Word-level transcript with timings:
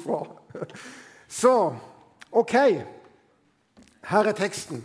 fra. 0.00 0.22
Så 1.28 1.52
OK. 2.32 2.54
Her 4.02 4.28
er 4.28 4.36
teksten. 4.36 4.82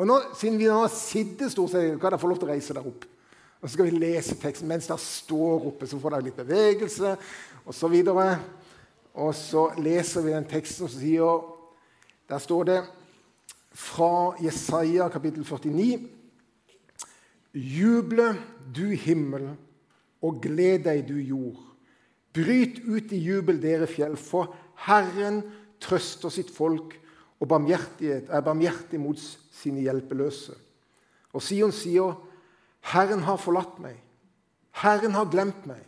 Og 0.00 0.06
nå, 0.08 0.18
Siden 0.38 0.58
vi 0.58 0.68
nå 0.68 0.82
sittet 0.92 1.52
stort 1.52 1.74
sett, 1.74 1.96
kan 2.00 2.12
dere 2.12 2.20
få 2.20 2.30
lov 2.30 2.40
til 2.40 2.48
å 2.48 2.52
reise 2.54 2.76
der 2.76 2.86
opp. 2.86 3.04
Og 3.60 3.68
Så 3.68 3.74
skal 3.74 3.90
vi 3.90 4.00
lese 4.00 4.38
teksten 4.40 4.68
mens 4.68 4.88
dere 4.88 5.02
står 5.02 5.66
oppe, 5.68 5.88
så 5.88 5.98
får 6.00 6.14
dere 6.14 6.26
litt 6.30 6.38
bevegelse 6.38 7.16
osv. 7.68 7.96
Og, 8.14 8.22
og 9.20 9.34
så 9.36 9.66
leser 9.80 10.24
vi 10.24 10.36
den 10.36 10.48
teksten 10.48 10.88
som 10.88 10.94
sier 10.94 11.44
Der 12.30 12.38
står 12.40 12.64
det 12.64 12.80
fra 13.74 14.36
Jesaja 14.40 15.08
kapittel 15.12 15.44
49. 15.44 16.08
Juble, 17.52 18.36
du 18.74 18.92
himmel, 18.94 19.50
og 20.22 20.38
gled 20.42 20.84
deg, 20.86 21.02
du 21.08 21.16
jord. 21.18 21.69
Bryt 22.34 22.80
ut 22.86 23.12
i 23.12 23.18
jubel, 23.18 23.58
dere 23.62 23.88
fjell, 23.90 24.16
for 24.16 24.54
Herren 24.86 25.42
trøster 25.82 26.32
sitt 26.32 26.50
folk 26.54 26.94
og 27.40 27.48
barmhjertighet 27.48 28.28
er 28.28 28.44
barmhjertig 28.44 29.00
mot 29.00 29.18
sine 29.20 29.80
hjelpeløse. 29.80 30.54
Og 31.32 31.42
Sion 31.42 31.72
sier, 31.72 32.14
'Herren 32.80 33.20
har 33.20 33.36
forlatt 33.36 33.78
meg. 33.80 33.96
Herren 34.70 35.12
har 35.12 35.24
glemt 35.24 35.66
meg.' 35.66 35.86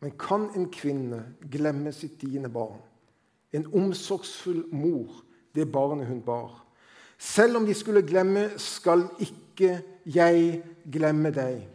Men 0.00 0.10
kan 0.18 0.50
en 0.56 0.66
kvinne 0.70 1.24
glemme 1.50 1.92
sitt 1.92 2.20
dine 2.20 2.48
barn? 2.48 2.80
En 3.52 3.66
omsorgsfull 3.74 4.64
mor, 4.72 5.22
det 5.54 5.72
barnet 5.72 6.06
hun 6.06 6.20
bar. 6.20 6.64
Selv 7.18 7.56
om 7.56 7.66
de 7.66 7.74
skulle 7.74 8.02
glemme, 8.02 8.50
skal 8.58 9.04
ikke 9.20 9.82
jeg 10.06 10.62
glemme 10.92 11.30
deg. 11.30 11.68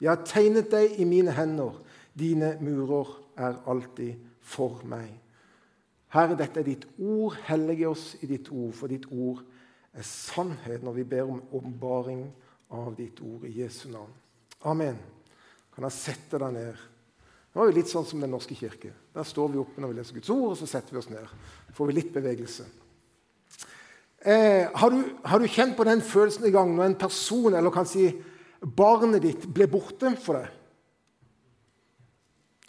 Jeg 0.00 0.10
har 0.10 0.22
tegnet 0.24 0.70
deg 0.70 1.00
i 1.00 1.04
mine 1.04 1.32
hender. 1.32 1.72
Dine 2.14 2.54
murer 2.62 3.10
er 3.36 3.58
alltid 3.66 4.14
for 4.44 4.82
meg. 4.86 5.10
Herre, 6.14 6.36
dette 6.38 6.62
er 6.62 6.68
ditt 6.68 6.86
ord. 7.02 7.34
Hellige 7.48 7.90
oss 7.90 8.12
i 8.22 8.28
ditt 8.30 8.50
ord, 8.54 8.72
for 8.78 8.90
ditt 8.90 9.08
ord 9.10 9.42
er 9.94 10.06
sannhet 10.06 10.84
når 10.84 11.00
vi 11.00 11.06
ber 11.10 11.30
om 11.30 11.42
åpenbaring 11.50 12.28
av 12.74 12.94
ditt 12.98 13.18
ord 13.22 13.46
i 13.48 13.54
Jesu 13.60 13.88
navn. 13.90 14.12
Amen. 14.70 14.98
Kan 15.74 15.86
jeg 15.88 15.96
sette 15.96 16.38
deg 16.38 16.54
ned? 16.54 16.78
Det 17.54 17.60
var 17.60 17.70
jo 17.70 17.76
litt 17.76 17.90
sånn 17.90 18.06
som 18.06 18.22
Den 18.22 18.32
norske 18.34 18.56
kirke. 18.58 18.92
Der 19.14 19.26
står 19.26 19.52
vi 19.52 19.60
oppe 19.62 19.82
når 19.82 19.92
vi 19.92 19.98
leser 19.98 20.16
Guds 20.16 20.30
ord, 20.34 20.48
og 20.54 20.58
så 20.58 20.66
setter 20.70 20.94
vi 20.94 21.02
oss 21.02 21.10
ned. 21.10 21.34
Får 21.74 21.90
vi 21.90 21.98
litt 21.98 22.14
bevegelse. 22.14 22.66
Eh, 24.24 24.70
har, 24.72 24.90
du, 24.90 25.02
har, 25.22 25.42
du, 25.42 25.50
kjent 25.50 25.76
på 25.76 25.84
den 25.86 26.00
følelsen 26.02 26.46
i 26.48 26.54
gang 26.54 26.72
når 26.74 26.88
en 26.88 26.98
person, 26.98 27.54
eller 27.54 27.74
kan 27.74 27.86
si 27.86 28.08
barnet 28.64 29.22
ditt, 29.22 29.44
ble 29.52 29.68
borte 29.70 30.14
for 30.22 30.40
deg? 30.40 30.63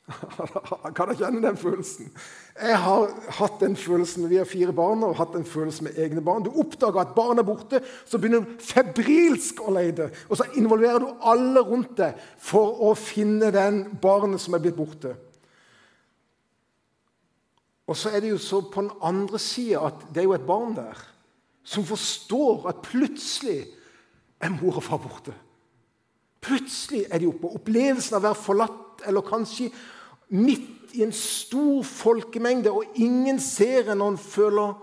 Kan 0.95 1.09
dere 1.09 1.17
kjenne 1.17 1.41
den 1.41 1.57
følelsen? 1.57 2.11
Jeg 2.61 2.77
har 2.83 3.13
hatt 3.39 3.57
den 3.63 3.73
følelsen 3.79 4.27
vi 4.29 4.37
har 4.37 4.47
fire 4.47 4.73
barn 4.75 5.01
og 5.03 5.15
hatt 5.17 5.33
den 5.33 5.47
følelsen 5.49 5.87
med 5.87 5.97
egne 6.01 6.21
barn. 6.25 6.45
Du 6.45 6.51
oppdager 6.61 7.01
at 7.01 7.15
barn 7.17 7.41
er 7.41 7.47
borte, 7.47 7.81
så 8.05 8.19
begynner 8.21 8.45
du 8.45 8.61
febrilsk 8.61 9.63
å 9.65 9.73
lete. 9.73 10.11
Og 10.29 10.37
så 10.37 10.47
involverer 10.61 11.01
du 11.01 11.25
alle 11.25 11.63
rundt 11.65 11.95
deg 11.97 12.19
for 12.37 12.83
å 12.85 12.93
finne 12.99 13.49
den 13.55 13.81
barnet 14.01 14.43
som 14.43 14.57
er 14.57 14.61
blitt 14.63 14.77
borte. 14.77 15.15
Og 17.89 17.97
så 17.97 18.13
er 18.13 18.21
det 18.21 18.31
jo 18.33 18.41
så 18.41 18.61
på 18.69 18.85
den 18.85 18.93
andre 19.05 19.41
sida 19.41 19.87
at 19.89 20.05
det 20.13 20.23
er 20.23 20.29
jo 20.29 20.37
et 20.37 20.47
barn 20.47 20.77
der 20.77 21.01
som 21.65 21.85
forstår 21.85 22.67
at 22.69 22.85
plutselig 22.85 23.63
er 24.41 24.53
mor 24.53 24.77
og 24.77 24.85
far 24.85 25.01
borte. 25.01 25.33
Plutselig 26.45 27.07
er 27.09 27.21
de 27.21 27.29
oppe. 27.29 27.49
Opplevelsen 27.57 28.17
av 28.17 28.21
å 28.21 28.27
være 28.27 28.41
forlatt 28.41 29.05
eller 29.09 29.25
kanskje 29.25 29.71
midt 30.29 30.95
i 30.95 31.03
en 31.03 31.11
stor 31.11 31.83
folkemengde, 31.83 32.71
og 32.71 32.95
ingen 32.95 33.39
ser 33.39 33.91
en 33.91 33.97
når 33.97 34.15
en 34.15 34.17
føler 34.17 34.81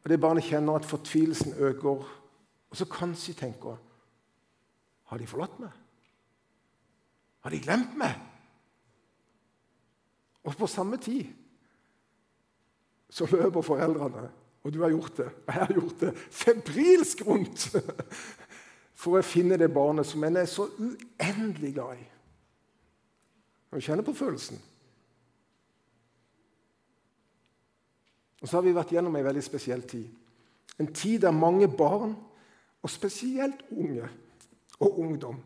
Og 0.00 0.08
det 0.08 0.20
barnet 0.20 0.44
kjenner 0.44 0.78
at 0.80 0.84
fortvilelsen 0.88 1.52
øker. 1.58 2.06
Og 2.70 2.76
så 2.76 2.84
kanskje 2.88 3.34
tenker 3.34 3.76
Har 5.04 5.18
de 5.18 5.26
forlatt 5.26 5.58
meg? 5.60 5.70
Har 7.40 7.50
de 7.50 7.60
glemt 7.60 7.96
meg? 7.98 8.14
Og 10.44 10.56
på 10.56 10.66
samme 10.66 10.96
tid 10.96 11.26
så 13.10 13.26
løper 13.26 13.62
foreldrene, 13.62 14.28
og 14.62 14.72
du 14.72 14.82
har 14.82 14.92
gjort 14.92 15.16
det, 15.16 15.26
og 15.26 15.54
jeg 15.54 15.66
har 15.66 15.72
gjort 15.74 16.00
det, 16.00 16.10
febrilsk 16.16 17.22
rundt 17.26 17.64
for 19.00 19.18
å 19.18 19.22
finne 19.26 19.58
det 19.58 19.72
barnet 19.74 20.06
som 20.06 20.24
en 20.24 20.38
er 20.38 20.46
så 20.46 20.68
uendelig 20.78 21.72
glad 21.74 21.98
i. 21.98 22.06
Og 23.70 23.82
kjenner 23.82 24.06
på 24.06 24.14
følelsen. 24.16 24.58
Og 28.40 28.48
så 28.48 28.56
har 28.56 28.64
vi 28.64 28.74
vært 28.74 28.94
gjennom 28.94 29.16
ei 29.18 29.24
veldig 29.24 29.44
spesiell 29.44 29.84
tid. 29.88 30.08
En 30.80 30.88
tid 30.96 31.20
der 31.26 31.36
mange 31.36 31.68
barn, 31.68 32.16
og 32.80 32.88
spesielt 32.88 33.60
unge 33.76 34.06
og 34.80 34.98
ungdom, 35.02 35.36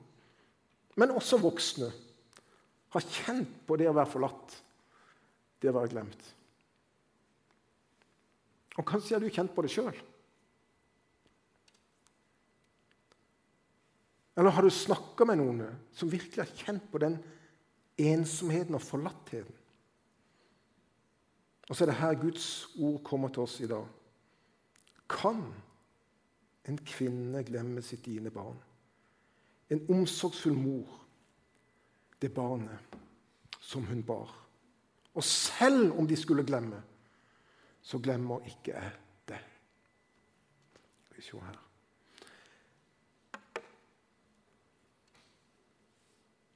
men 0.94 1.10
også 1.10 1.40
voksne, 1.42 1.88
har 2.94 3.06
kjent 3.10 3.56
på 3.66 3.74
det 3.80 3.88
å 3.90 3.96
være 3.96 4.12
forlatt, 4.12 4.52
det 5.58 5.72
å 5.72 5.74
være 5.74 5.90
glemt. 5.90 6.20
Og 8.78 8.86
kanskje 8.86 9.16
har 9.16 9.24
du 9.24 9.34
kjent 9.34 9.50
på 9.54 9.64
det 9.66 9.72
sjøl. 9.74 9.96
Eller 14.38 14.54
har 14.54 14.66
du 14.66 14.70
snakka 14.70 15.26
med 15.26 15.38
noen 15.42 15.64
som 15.94 16.10
virkelig 16.10 16.42
har 16.42 16.54
kjent 16.58 16.86
på 16.90 17.02
den 17.02 17.18
ensomheten 17.98 18.74
og 18.74 18.82
forlattheten? 18.82 19.54
Og 21.68 21.76
så 21.76 21.84
er 21.84 21.90
det 21.90 22.00
her 22.00 22.20
Guds 22.20 22.48
ord 22.78 23.02
kommer 23.04 23.28
til 23.28 23.42
oss 23.42 23.60
i 23.60 23.68
dag. 23.68 23.86
Kan 25.08 25.42
en 26.68 26.78
kvinne 26.86 27.44
glemme 27.44 27.82
sitt 27.82 28.04
dine 28.04 28.30
barn? 28.30 28.58
En 29.72 29.80
omsorgsfull 29.90 30.56
mor, 30.56 31.00
det 32.20 32.34
barnet 32.34 32.98
som 33.60 33.86
hun 33.86 34.02
bar. 34.02 34.32
Og 35.14 35.24
selv 35.24 35.98
om 35.98 36.08
de 36.08 36.16
skulle 36.16 36.44
glemme, 36.44 36.82
så 37.82 37.98
glemmer 37.98 38.44
ikke 38.48 38.72
jeg 38.72 38.90
det. 39.28 39.40
Skal 41.04 41.16
vi 41.16 41.22
se 41.22 41.40
her. 41.40 41.73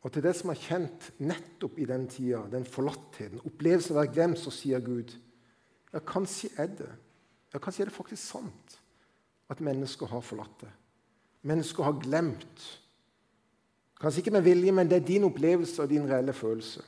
Og 0.09 0.13
til 0.15 0.25
det 0.25 0.33
som 0.39 0.49
er 0.49 0.57
kjent 0.57 1.11
nettopp 1.21 1.75
i 1.77 1.85
den 1.85 2.07
tida, 2.09 2.41
den 2.49 2.65
forlattheten, 2.65 3.43
opplevelsen 3.45 3.93
av 3.93 3.99
å 3.99 4.01
være 4.01 4.13
glemt, 4.15 4.39
så 4.41 4.53
sier 4.55 4.81
Gud 4.81 5.13
ja, 5.93 6.01
kanskje 6.01 6.49
er 6.57 6.71
det 6.79 6.89
ja, 7.53 7.61
kanskje 7.61 7.85
er 7.85 7.91
det 7.91 7.97
faktisk 7.97 8.23
sant 8.23 8.79
at 9.53 9.61
mennesker 9.65 10.09
har 10.09 10.25
forlatt 10.25 10.65
det. 10.65 10.71
Mennesker 11.49 11.85
har 11.85 12.01
glemt. 12.01 12.65
Kanskje 14.01 14.25
ikke 14.25 14.35
med 14.37 14.45
vilje, 14.49 14.73
men 14.73 14.89
det 14.89 14.99
er 14.99 15.07
din 15.13 15.29
opplevelse 15.29 15.85
og 15.85 15.93
din 15.93 16.09
reelle 16.09 16.33
følelse. 16.37 16.85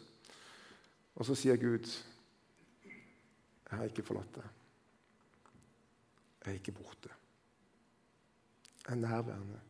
Og 1.16 1.28
så 1.28 1.36
sier 1.36 1.56
Gud, 1.60 1.88
'Jeg 2.84 3.78
har 3.78 3.84
ikke 3.84 4.03
forlatt 4.03 4.34
det. 4.34 4.48
Jeg 6.44 6.50
er 6.50 6.59
ikke 6.59 6.72
borte. 6.72 7.09
Jeg 8.88 8.92
er 8.92 9.00
nærværende.' 9.00 9.60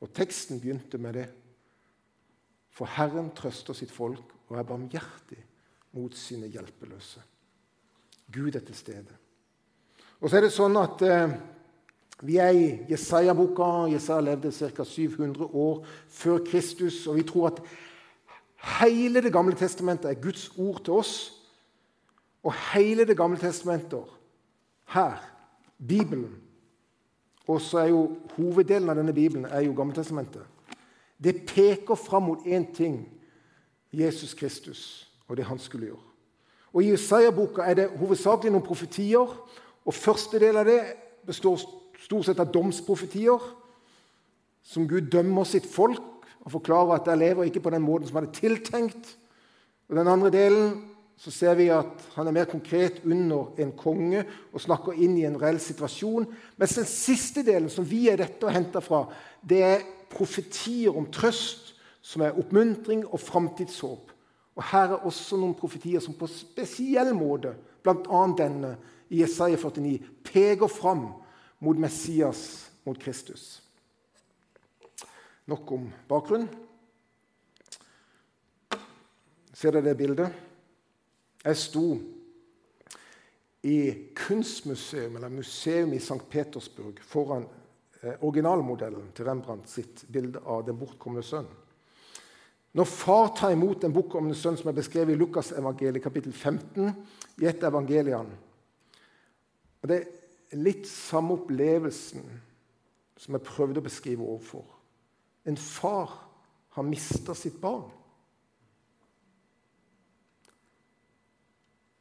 Og 0.00 0.12
teksten 0.14 0.60
begynte 0.60 0.98
med 0.98 1.12
det. 1.14 1.28
For 2.78 2.86
Herren 2.94 3.32
trøster 3.34 3.74
sitt 3.74 3.90
folk 3.90 4.36
og 4.48 4.58
er 4.58 4.66
barmhjertig 4.66 5.40
mot 5.98 6.14
sine 6.14 6.46
hjelpeløse. 6.46 7.22
Gud 8.32 8.54
er 8.54 8.62
til 8.62 8.76
stede. 8.76 9.16
Og 10.20 10.30
så 10.30 10.38
er 10.38 10.46
det 10.46 10.52
sånn 10.54 10.76
at 10.78 11.02
eh, 11.06 11.32
vi 12.26 12.36
er 12.42 12.54
i 12.54 12.68
Jesaja-boka. 12.90 13.88
Jesaja 13.90 14.22
levde 14.26 14.52
ca. 14.52 14.84
700 14.84 15.48
år 15.54 15.80
før 16.10 16.42
Kristus. 16.46 17.06
Og 17.06 17.18
vi 17.18 17.26
tror 17.26 17.50
at 17.52 17.62
hele 18.80 19.22
Det 19.22 19.32
gamle 19.32 19.56
testamentet 19.56 20.10
er 20.10 20.22
Guds 20.22 20.50
ord 20.58 20.82
til 20.84 20.98
oss. 20.98 21.14
Og 22.42 22.54
hele 22.74 23.06
Det 23.06 23.16
gamle 23.16 23.38
testamentet 23.38 24.14
her, 24.94 25.18
Bibelen 25.78 26.42
Og 27.46 27.60
så 27.60 27.78
er 27.78 27.88
jo 27.88 28.18
hoveddelen 28.36 28.90
av 28.90 28.98
denne 28.98 29.12
Bibelen 29.12 29.44
er 29.44 29.62
jo 29.64 29.72
Gammeltestamentet. 29.72 30.42
Det 31.18 31.46
peker 31.46 31.98
fram 31.98 32.22
mot 32.22 32.46
én 32.46 32.68
ting 32.74 33.02
Jesus 33.92 34.34
Kristus 34.34 35.08
og 35.28 35.36
det 35.36 35.44
han 35.44 35.58
skulle 35.58 35.90
gjøre. 35.90 36.04
Og 36.72 36.84
I 36.84 36.92
Isaiah-boka 36.92 37.64
er 37.64 37.74
det 37.74 37.88
hovedsakelig 37.98 38.52
noen 38.52 38.64
profetier. 38.64 39.32
og 39.84 39.94
Første 39.94 40.40
del 40.40 40.56
av 40.56 40.68
det 40.68 40.80
består 41.26 41.58
stort 41.98 42.28
sett 42.28 42.40
av 42.40 42.52
domsprofetier, 42.52 43.40
som 44.62 44.88
Gud 44.88 45.08
dømmer 45.10 45.48
sitt 45.48 45.66
folk 45.66 46.04
og 46.44 46.52
forklarer 46.52 46.98
at 46.98 47.08
de 47.08 47.16
lever 47.18 47.48
ikke 47.48 47.64
på 47.64 47.72
den 47.72 47.82
måten 47.82 48.08
som 48.08 48.20
han 48.20 48.28
hadde 48.28 48.40
tiltenkt. 48.40 49.16
Og 49.88 49.96
Den 49.96 50.08
andre 50.08 50.30
delen 50.30 50.72
så 51.18 51.32
ser 51.34 51.56
vi 51.58 51.66
at 51.74 52.04
han 52.14 52.28
er 52.28 52.36
mer 52.36 52.46
konkret 52.46 53.00
under 53.04 53.58
en 53.58 53.72
konge 53.76 54.22
og 54.52 54.60
snakker 54.62 54.94
inn 54.94 55.16
i 55.18 55.24
en 55.26 55.38
reell 55.40 55.58
situasjon. 55.60 56.28
Mens 56.56 56.76
den 56.78 56.86
siste 56.86 57.42
delen, 57.42 57.70
som 57.72 57.88
vi 57.88 58.06
er 58.08 58.20
dette 58.20 58.46
og 58.46 58.54
henter 58.54 58.84
fra, 58.84 59.06
det 59.42 59.62
er 59.66 59.86
profetier 60.10 60.96
om 60.96 61.08
trøst 61.12 61.74
som 62.02 62.22
er 62.24 62.36
oppmuntring 62.38 63.04
og 63.06 63.20
framtidshåp. 63.20 64.12
Og 64.58 64.64
Her 64.72 64.94
er 64.94 65.06
også 65.06 65.38
noen 65.38 65.54
profetier 65.54 66.02
som 66.02 66.16
på 66.18 66.26
spesiell 66.30 67.12
måte, 67.14 67.54
bl.a. 67.84 68.22
denne 68.38 68.74
i 69.08 69.22
Jesaja 69.22 69.56
49, 69.56 69.98
peker 70.24 70.70
fram 70.72 71.06
mot 71.62 71.78
Messias, 71.78 72.70
mot 72.84 72.98
Kristus. 72.98 73.60
Nok 75.48 75.72
om 75.72 75.86
bakgrunn. 76.08 76.48
Ser 79.54 79.74
dere 79.74 79.88
det 79.88 79.96
bildet? 79.98 80.34
Jeg 81.44 81.56
sto 81.56 81.86
i 83.62 83.78
kunstmuseum, 84.14 85.16
eller 85.16 85.32
museum 85.32 85.92
i 85.92 86.02
St. 86.02 86.20
Petersburg 86.30 87.00
foran 87.02 87.46
originalmodellen 88.02 89.10
til 89.14 89.26
Rembrandt 89.26 89.70
sitt 89.70 90.04
bilde 90.12 90.42
av 90.46 90.64
den 90.66 90.78
bortkomne 90.78 91.22
sønn. 91.26 91.48
Når 92.78 92.86
far 92.86 93.32
tar 93.34 93.54
imot 93.54 93.82
den 93.82 93.94
bortkomne 93.94 94.36
sønn 94.38 94.58
som 94.60 94.70
er 94.70 94.76
beskrevet 94.76 95.16
i 95.16 95.18
Lukas 95.18 95.50
evangeliet 95.56 96.04
kapittel 96.04 96.32
15, 96.32 96.92
i 97.42 97.48
et 97.48 97.64
evangeliene 97.64 98.44
og 99.78 99.88
Det 99.88 99.98
er 99.98 100.58
litt 100.58 100.88
samme 100.90 101.36
opplevelsen 101.38 102.24
som 103.18 103.34
jeg 103.34 103.46
prøvde 103.46 103.82
å 103.82 103.86
beskrive 103.86 104.24
overfor. 104.24 104.64
En 105.46 105.56
far 105.58 106.14
har 106.74 106.86
mista 106.86 107.34
sitt 107.34 107.60
barn. 107.62 107.86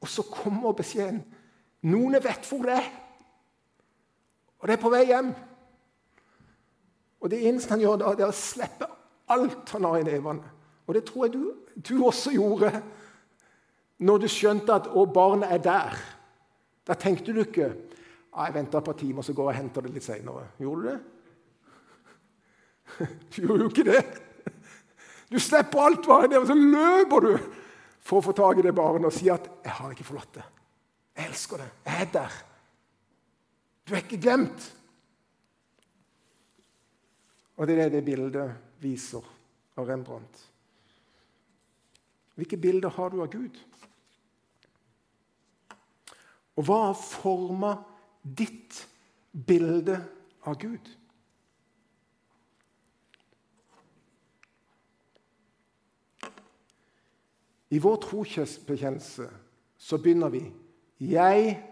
Og 0.02 0.10
så 0.10 0.26
kommer 0.30 0.78
beskjeden 0.78 1.24
noen 1.88 2.18
vet 2.22 2.46
hvor 2.50 2.66
det 2.66 2.78
er, 2.78 2.90
og 4.58 4.66
det 4.66 4.74
er 4.74 4.82
på 4.82 4.90
vei 4.90 5.04
hjem. 5.06 5.30
Og 7.22 7.30
Det 7.32 7.40
eneste 7.48 7.74
han 7.74 7.82
gjør 7.82 7.98
da, 8.02 8.14
det 8.16 8.26
er 8.26 8.32
å 8.32 8.36
slippe 8.36 8.88
alt 9.34 9.74
han 9.74 9.88
har 9.88 10.00
i 10.00 10.06
nevene. 10.08 10.54
Og 10.88 10.96
det 10.96 11.04
tror 11.08 11.26
jeg 11.26 11.34
du, 11.34 11.44
du 11.76 12.06
også 12.06 12.32
gjorde 12.36 12.72
når 13.98 14.22
du 14.22 14.28
skjønte 14.30 14.76
at 14.76 14.88
å, 14.94 15.06
barnet 15.10 15.52
er 15.52 15.62
der. 15.64 16.00
Da 16.88 16.96
tenkte 16.96 17.34
du 17.34 17.42
ikke 17.44 17.72
jeg 18.38 18.54
venter 18.54 18.78
et 18.78 18.86
par 18.86 18.94
timer, 18.94 19.26
så 19.26 19.34
går 19.34 19.48
jeg 19.48 19.56
og 19.56 19.58
henter 19.58 19.86
det 19.86 19.92
litt 19.96 20.06
seinere. 20.06 20.44
Gjorde 20.62 20.82
du 20.82 20.90
det? 20.92 21.00
Du 23.34 23.42
gjorde 23.42 23.64
jo 23.66 23.70
ikke 23.72 23.88
det. 23.88 24.04
Du 25.28 25.40
slipper 25.42 25.82
alt 25.84 26.06
hva 26.08 26.22
er, 26.24 26.38
og 26.38 26.46
så 26.48 26.56
løper 26.56 27.26
du 27.26 27.32
for 28.08 28.22
å 28.22 28.26
få 28.30 28.36
tak 28.38 28.62
i 28.62 28.64
det 28.64 28.76
barnet 28.78 29.10
og 29.10 29.16
si 29.16 29.28
at 29.30 29.50
'Jeg 29.64 29.74
har 29.74 29.92
ikke 29.92 30.08
forlatt 30.08 30.34
det. 30.38 30.46
Jeg 31.18 31.28
elsker 31.28 31.58
det. 31.58 31.70
Jeg 31.86 32.02
er 32.02 32.12
der. 32.14 32.34
Du 33.88 33.94
er 33.94 34.06
ikke 34.06 34.22
glemt.' 34.22 34.77
Og 37.58 37.68
det 37.68 37.78
er 37.78 37.90
det 37.90 37.98
det 37.98 38.06
bildet 38.06 38.54
viser 38.82 39.26
av 39.78 39.88
Rembrandt. 39.90 40.44
Hvilke 42.38 42.58
bilder 42.58 42.94
har 42.94 43.10
du 43.10 43.22
av 43.24 43.32
Gud? 43.34 43.58
Og 46.58 46.66
hva 46.66 46.78
har 46.90 46.98
forma 46.98 47.74
ditt 48.22 48.84
bilde 49.34 49.98
av 50.46 50.58
Gud? 50.62 50.92
I 57.70 57.82
vår 57.84 57.98
trosbekjennelse 58.06 59.28
så 59.78 59.98
begynner 59.98 60.30
vi 60.30 60.54
'Jeg 61.00 61.64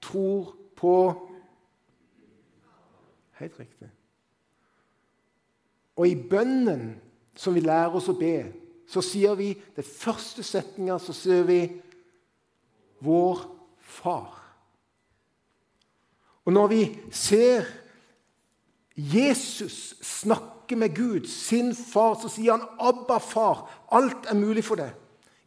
tror 0.00 0.56
på' 0.76 1.28
Helt 3.38 3.60
riktig. 3.60 3.88
Og 5.98 6.06
i 6.06 6.14
bønnen 6.30 6.94
som 7.38 7.54
vi 7.54 7.62
lærer 7.64 7.94
oss 7.98 8.08
å 8.10 8.16
be, 8.18 8.46
så 8.88 9.02
sier 9.04 9.34
vi 9.36 9.50
det 9.76 9.84
første 9.84 10.42
setninga 10.46 10.98
så 11.02 11.12
sier 11.12 11.44
vi 11.44 11.60
'Vår 13.02 13.38
Far'. 13.78 14.38
Og 16.44 16.52
når 16.52 16.66
vi 16.66 16.98
ser 17.10 17.64
Jesus 18.96 19.94
snakke 20.02 20.76
med 20.76 20.96
Gud, 20.96 21.26
sin 21.26 21.74
far, 21.74 22.14
så 22.14 22.28
sier 22.28 22.52
han 22.52 22.68
'Abba, 22.80 23.18
far'. 23.18 23.68
Alt 23.92 24.26
er 24.26 24.34
mulig 24.34 24.64
for 24.64 24.74
deg 24.74 24.90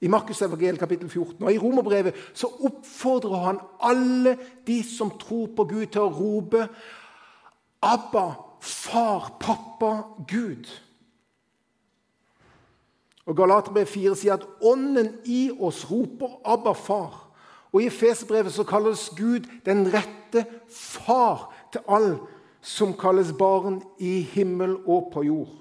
i 0.02 0.08
Markus 0.08 0.42
evangel 0.42 0.78
kapittel 0.78 1.10
14. 1.10 1.44
Og 1.44 1.54
I 1.54 1.58
romerbrevet 1.58 2.14
så 2.34 2.48
oppfordrer 2.48 3.44
han 3.46 3.60
alle 3.80 4.38
de 4.68 4.84
som 4.84 5.12
tror 5.20 5.52
på 5.56 5.66
Gud, 5.70 5.86
til 5.86 6.02
å 6.02 6.14
rope 6.14 6.68
Abba, 7.82 8.26
far, 8.62 9.38
pappa, 9.40 10.04
Gud. 10.28 10.70
Og 13.26 13.38
Galaterbrev 13.38 13.86
4 13.86 14.16
sier 14.18 14.38
at 14.38 14.46
ånden 14.66 15.14
i 15.26 15.50
oss 15.60 15.84
roper 15.92 16.40
Abba, 16.46 16.74
far. 16.74 17.28
Og 17.72 17.82
I 17.82 17.88
Efeserbrevet 17.88 18.54
så 18.54 18.66
kalles 18.68 19.10
Gud 19.18 19.48
den 19.66 19.86
rette 19.94 20.46
far 20.70 21.50
til 21.72 21.86
all 21.88 22.16
som 22.62 22.94
kalles 22.98 23.32
barn 23.38 23.82
i 24.00 24.22
himmel 24.34 24.76
og 24.86 25.10
på 25.14 25.24
jord. 25.26 25.56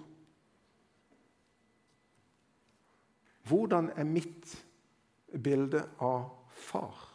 Hvordan 3.49 3.91
er 3.97 4.07
mitt 4.07 4.53
bilde 5.43 5.83
av 5.99 6.29
far? 6.55 7.07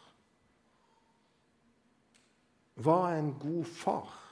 Hva 2.76 2.98
er 3.12 3.22
en 3.22 3.34
god 3.40 3.64
far? 3.64 4.25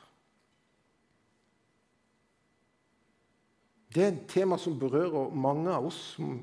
Det 3.94 4.02
er 4.02 4.10
et 4.10 4.24
tema 4.28 4.58
som 4.58 4.78
berører 4.78 5.34
mange 5.38 5.70
av 5.70 5.86
oss 5.86 6.00
som 6.16 6.40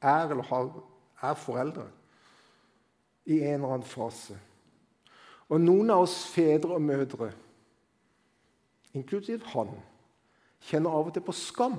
er 0.00 0.30
eller 0.30 0.46
har, 0.48 0.70
er 1.20 1.36
foreldre 1.36 1.88
i 3.28 3.40
en 3.40 3.58
eller 3.58 3.74
annen 3.74 3.88
fase. 3.88 4.36
Og 5.52 5.60
noen 5.60 5.92
av 5.92 6.06
oss 6.06 6.16
fedre 6.32 6.78
og 6.78 6.84
mødre, 6.84 7.28
inklusiv 8.96 9.44
han, 9.52 9.74
kjenner 10.64 10.96
av 10.96 11.10
og 11.10 11.12
til 11.14 11.24
på 11.26 11.34
skam 11.36 11.76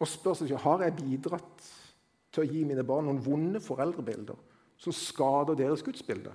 og 0.00 0.10
spør 0.10 0.34
seg 0.36 0.50
ikke 0.50 0.64
har 0.64 0.82
jeg 0.84 0.96
bidratt 0.98 1.68
til 2.34 2.42
å 2.42 2.48
gi 2.50 2.64
mine 2.66 2.82
barn 2.86 3.06
noen 3.08 3.22
vonde 3.22 3.62
foreldrebilder 3.62 4.36
som 4.80 4.96
skader 4.96 5.56
deres 5.58 5.84
gudsbilde 5.86 6.34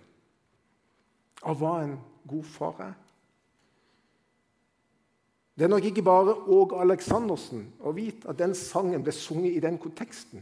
av 1.44 1.60
hva 1.60 1.74
en 1.84 1.98
god 2.30 2.48
far 2.48 2.80
er. 2.88 2.96
Det 5.60 5.66
er 5.66 5.72
nok 5.74 5.84
ikke 5.90 6.06
bare 6.08 6.38
Åge 6.48 6.78
Aleksandersen 6.80 7.66
å 7.84 7.92
vite 7.92 8.30
at 8.32 8.38
den 8.40 8.54
sangen 8.56 9.02
ble 9.04 9.12
sunget 9.12 9.58
i 9.58 9.64
den 9.64 9.76
konteksten. 9.82 10.40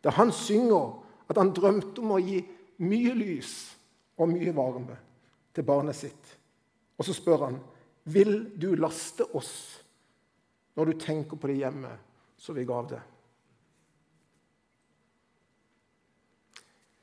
Da 0.00 0.14
han 0.16 0.32
synger 0.32 0.94
at 1.28 1.36
han 1.36 1.52
drømte 1.52 2.00
om 2.00 2.14
å 2.16 2.22
gi 2.24 2.38
mye 2.80 3.12
lys 3.18 3.52
og 4.16 4.30
mye 4.32 4.54
varme 4.56 4.96
til 5.52 5.66
barnet 5.68 5.98
sitt. 5.98 6.30
Og 6.96 7.04
så 7.04 7.12
spør 7.12 7.44
han 7.50 7.58
vil 8.08 8.46
du 8.56 8.70
laste 8.80 9.28
oss 9.36 9.52
når 10.72 10.88
du 10.94 11.04
tenker 11.04 11.36
på 11.36 11.50
det 11.52 11.58
hjemmet 11.60 12.40
som 12.40 12.56
vi 12.56 12.64
gav 12.64 12.88
det. 12.94 13.02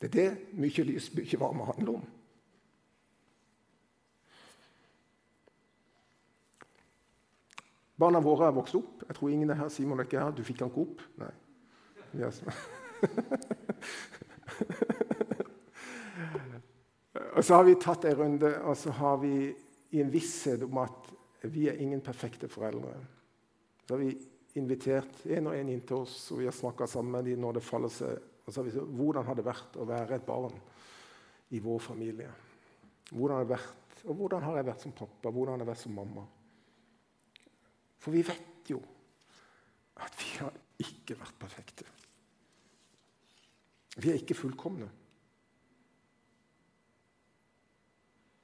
Det 0.01 0.09
er 0.09 0.17
det 0.17 0.57
mye 0.57 0.89
lys, 0.89 1.11
mye 1.13 1.37
varme 1.37 1.69
handler 1.69 2.01
om. 2.01 2.09
Barna 8.01 8.17
våre 8.23 8.47
har 8.47 8.53
vokst 8.55 8.75
opp. 8.79 9.03
Jeg 9.05 9.15
tror 9.17 9.29
ingen 9.29 9.51
er 9.53 9.59
her. 9.59 9.69
Simon 9.69 9.99
er 10.01 10.05
ikke 10.07 10.23
her. 10.23 10.31
Du 10.33 10.43
fikk 10.45 10.61
han 10.63 10.71
ikke 10.71 10.85
opp? 10.87 10.99
Nei. 11.21 11.33
Yes. 12.17 12.37
og 17.35 17.41
så 17.45 17.51
har 17.53 17.63
vi 17.67 17.83
tatt 17.83 18.03
en 18.09 18.17
runde, 18.17 18.51
og 18.65 18.75
så 18.79 18.89
har 18.97 19.15
vi 19.21 19.35
i 19.91 20.01
en 20.01 20.11
visshet 20.11 20.61
om 20.65 20.77
at 20.81 20.97
vi 21.51 21.61
er 21.69 21.81
ingen 21.83 22.01
perfekte 22.01 22.47
foreldre. 22.49 22.93
Så 23.85 23.93
har 23.93 24.01
vi 24.01 24.17
invitert 24.57 25.13
en 25.37 25.47
og 25.51 25.55
en 25.55 25.69
inn 25.69 25.85
til 25.85 25.97
oss, 26.01 26.31
og 26.33 26.37
vi 26.41 26.49
har 26.49 26.57
snakka 26.57 26.83
sammen 26.89 27.13
med 27.19 27.23
dem 27.29 27.41
når 27.43 27.51
det 27.59 27.69
faller 27.69 27.93
seg. 27.93 28.13
Og 28.41 28.49
så 28.49 28.57
har 28.59 28.67
vi 28.67 28.75
sagt, 28.79 28.95
Hvordan 28.97 29.27
har 29.29 29.35
det 29.37 29.45
vært 29.45 29.71
å 29.77 29.85
være 29.87 30.15
et 30.17 30.27
barn 30.27 30.57
i 31.53 31.57
vår 31.61 31.79
familie? 31.85 32.31
Hvordan 33.11 33.35
har 33.37 33.43
det 33.45 33.55
vært, 33.55 33.93
og 34.07 34.13
hvordan 34.17 34.41
har 34.47 34.53
jeg 34.57 34.69
vært 34.73 34.83
som 34.87 34.95
pappa? 34.95 35.27
Hvordan 35.29 35.53
har 35.53 35.61
jeg 35.65 35.73
vært 35.75 35.85
som 35.85 35.99
mamma? 36.01 36.23
For 38.01 38.13
vi 38.13 38.23
vet 38.25 38.71
jo 38.71 38.79
at 40.01 40.15
vi 40.17 40.31
har 40.39 40.55
ikke 40.81 41.19
vært 41.19 41.37
perfekte. 41.39 41.85
Vi 44.01 44.09
er 44.09 44.17
ikke 44.17 44.37
fullkomne. 44.37 44.87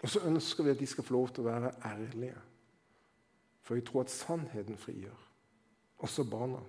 Og 0.03 0.11
så 0.13 0.21
ønsker 0.29 0.63
vi 0.63 0.75
at 0.75 0.79
de 0.79 0.87
skal 0.87 1.03
få 1.07 1.15
lov 1.15 1.31
til 1.33 1.45
å 1.45 1.49
være 1.49 1.73
ærlige. 1.89 2.37
For 3.65 3.79
vi 3.79 3.85
tror 3.87 4.05
at 4.05 4.13
sannheten 4.13 4.77
frigjør 4.79 5.25
også 6.05 6.27
barna. 6.29 6.61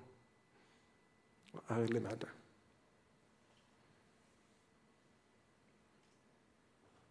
Og 1.52 1.72
ærlig 1.76 2.02
med 2.02 2.24
det. 2.24 2.30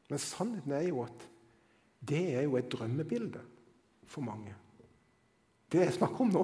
Men 0.09 0.19
sannheten 0.23 0.71
er 0.71 0.87
jo 0.87 1.03
at 1.03 1.27
det 2.07 2.23
er 2.35 2.47
jo 2.47 2.55
et 2.57 2.71
drømmebilde 2.71 3.41
for 4.07 4.23
mange. 4.23 4.55
Det 5.71 5.83
jeg 5.83 5.95
snakker 5.97 6.23
om 6.23 6.33
nå, 6.33 6.43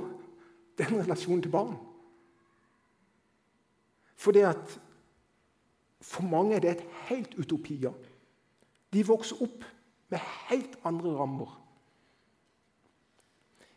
den 0.79 0.97
relasjonen 0.99 1.43
til 1.43 1.53
barn. 1.53 1.75
Fordi 4.19 4.43
at 4.47 4.79
for 6.03 6.27
mange 6.27 6.55
er 6.55 6.63
det 6.63 6.71
et 6.73 6.87
helt 7.09 7.35
utopia. 7.39 7.93
De 8.93 9.03
vokser 9.07 9.39
opp 9.43 9.63
med 10.11 10.19
helt 10.49 10.75
andre 10.85 11.13
rammer. 11.17 11.59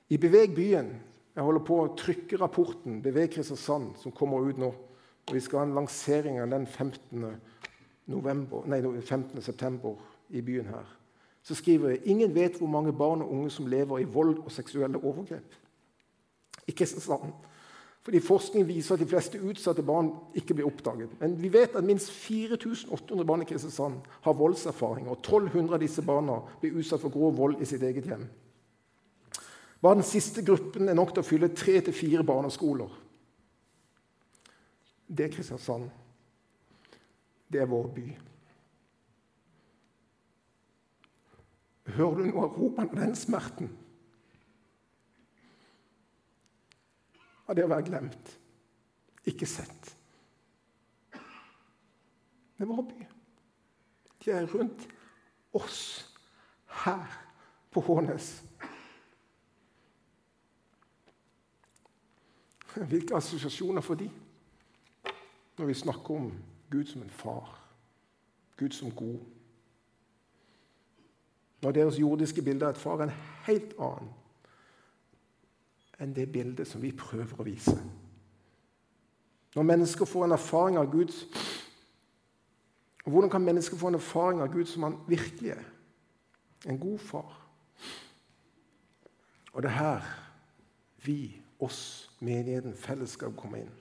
I 0.09 0.19
Beveg 0.23 0.55
byen 0.55 0.95
Jeg 1.37 1.45
holder 1.45 1.65
på 1.69 1.77
å 1.83 1.89
trykke 1.93 2.39
rapporten 2.41 3.03
Beveg 3.05 3.35
Kristiansand, 3.35 3.99
som 4.01 4.13
kommer 4.17 4.47
ut 4.47 4.57
nå. 4.57 4.71
og 4.73 5.35
Vi 5.35 5.41
skal 5.45 5.59
ha 5.59 5.65
en 5.67 5.75
lansering 5.77 6.39
av 6.41 6.49
den 6.49 6.65
15. 6.67 7.27
November, 8.09 8.63
nei, 8.65 8.81
15. 8.81 9.43
september 9.43 9.99
i 10.31 10.41
byen 10.41 10.71
her. 10.71 10.87
Så 11.47 11.55
skriver 11.55 11.95
jeg 11.95 12.07
ingen 12.11 12.33
vet 12.35 12.59
hvor 12.59 12.71
mange 12.71 12.93
barn 12.93 13.23
og 13.23 13.31
unge 13.33 13.51
som 13.55 13.69
lever 13.71 14.03
i 14.03 14.09
vold 14.11 14.39
og 14.43 14.51
seksuelle 14.53 14.99
overgrep. 14.99 15.55
I 16.67 16.75
Kristiansand 16.75 17.33
fordi 18.07 18.21
Forskning 18.23 18.69
viser 18.69 18.95
at 18.95 19.01
de 19.03 19.07
fleste 19.11 19.39
utsatte 19.43 19.83
barn 19.83 20.13
ikke 20.39 20.55
blir 20.55 20.69
oppdaget. 20.69 21.17
Men 21.19 21.33
vi 21.43 21.49
vet 21.51 21.73
at 21.75 21.85
minst 21.85 22.13
4800 22.15 23.25
barn 23.27 23.43
i 23.43 23.49
Kristiansand 23.49 23.97
har 24.23 24.37
voldserfaring, 24.39 25.09
og 25.11 25.17
1200 25.17 25.75
av 25.75 25.83
disse 25.83 26.05
barna 26.07 26.37
blir 26.61 26.77
utsatt 26.79 27.03
for 27.03 27.11
grov 27.11 27.35
vold 27.35 27.59
i 27.59 27.67
sitt 27.67 27.83
eget 27.83 28.07
hjem. 28.07 28.23
Bare 29.83 29.99
den 29.99 30.07
siste 30.07 30.45
gruppen 30.47 30.87
er 30.87 30.95
nok 30.95 31.17
til 31.17 31.25
å 31.25 31.27
fylle 31.27 31.51
tre 31.51 31.81
til 31.83 31.99
fire 31.99 32.23
barneskoler. 32.23 32.95
Det 35.11 35.27
er 35.27 35.35
Kristiansand. 35.35 35.91
Det 37.51 37.65
er 37.65 37.75
vår 37.75 37.91
by. 37.99 38.07
Hører 41.87 42.17
du 42.19 42.25
noe 42.27 42.47
av 42.49 42.57
ropene 42.59 42.91
av 42.91 42.97
den 42.99 43.15
smerten? 43.19 43.71
av 47.47 47.55
det 47.55 47.65
å 47.65 47.71
være 47.71 47.87
glemt, 47.87 48.33
ikke 49.27 49.47
sett. 49.49 49.93
Det 52.57 52.65
er 52.65 52.71
vår 52.71 52.83
by. 52.89 53.07
De 54.25 54.33
er 54.35 54.49
rundt 54.51 54.87
oss 55.55 55.81
her 56.83 57.07
på 57.71 57.83
Hånes. 57.87 58.33
Hvilke 62.77 63.17
assosiasjoner 63.17 63.85
får 63.85 64.03
de 64.03 64.11
når 65.57 65.71
vi 65.71 65.79
snakker 65.79 66.19
om 66.19 66.27
Gud 66.69 66.91
som 66.91 67.05
en 67.05 67.15
far, 67.23 67.55
Gud 68.59 68.75
som 68.77 68.91
god? 68.93 69.36
Når 71.67 71.73
deres 71.75 71.97
jordiske 71.99 72.43
bilde 72.47 72.63
av 72.63 72.77
et 72.77 72.79
far 72.79 73.01
er 73.01 73.09
en 73.09 73.17
helt 73.49 73.73
annen 73.83 74.13
enn 75.99 76.13
det 76.15 76.29
bildet 76.31 76.69
som 76.71 76.79
vi 76.79 76.93
prøver 76.95 77.41
å 77.41 77.47
vise. 77.47 77.75
Når 79.57 79.67
mennesker 79.67 80.07
får 80.07 80.29
en 80.29 80.35
erfaring 80.37 80.79
av 80.79 80.87
Gud 80.93 81.11
og 83.03 83.11
Hvordan 83.13 83.31
kan 83.31 83.43
mennesker 83.43 83.77
få 83.77 83.91
en 83.91 83.99
erfaring 83.99 84.43
av 84.43 84.53
Gud 84.53 84.67
som 84.71 84.83
han 84.83 84.95
virkelig 85.09 85.51
er? 85.51 85.65
En 86.67 86.79
god 86.79 86.99
far. 86.99 87.35
Og 89.53 89.63
det 89.63 89.71
er 89.71 89.75
her 89.75 90.07
vi, 91.03 91.41
oss, 91.59 92.11
menigheten, 92.21 92.75
fellesskap 92.75 93.35
kommer 93.37 93.65
inn. 93.65 93.75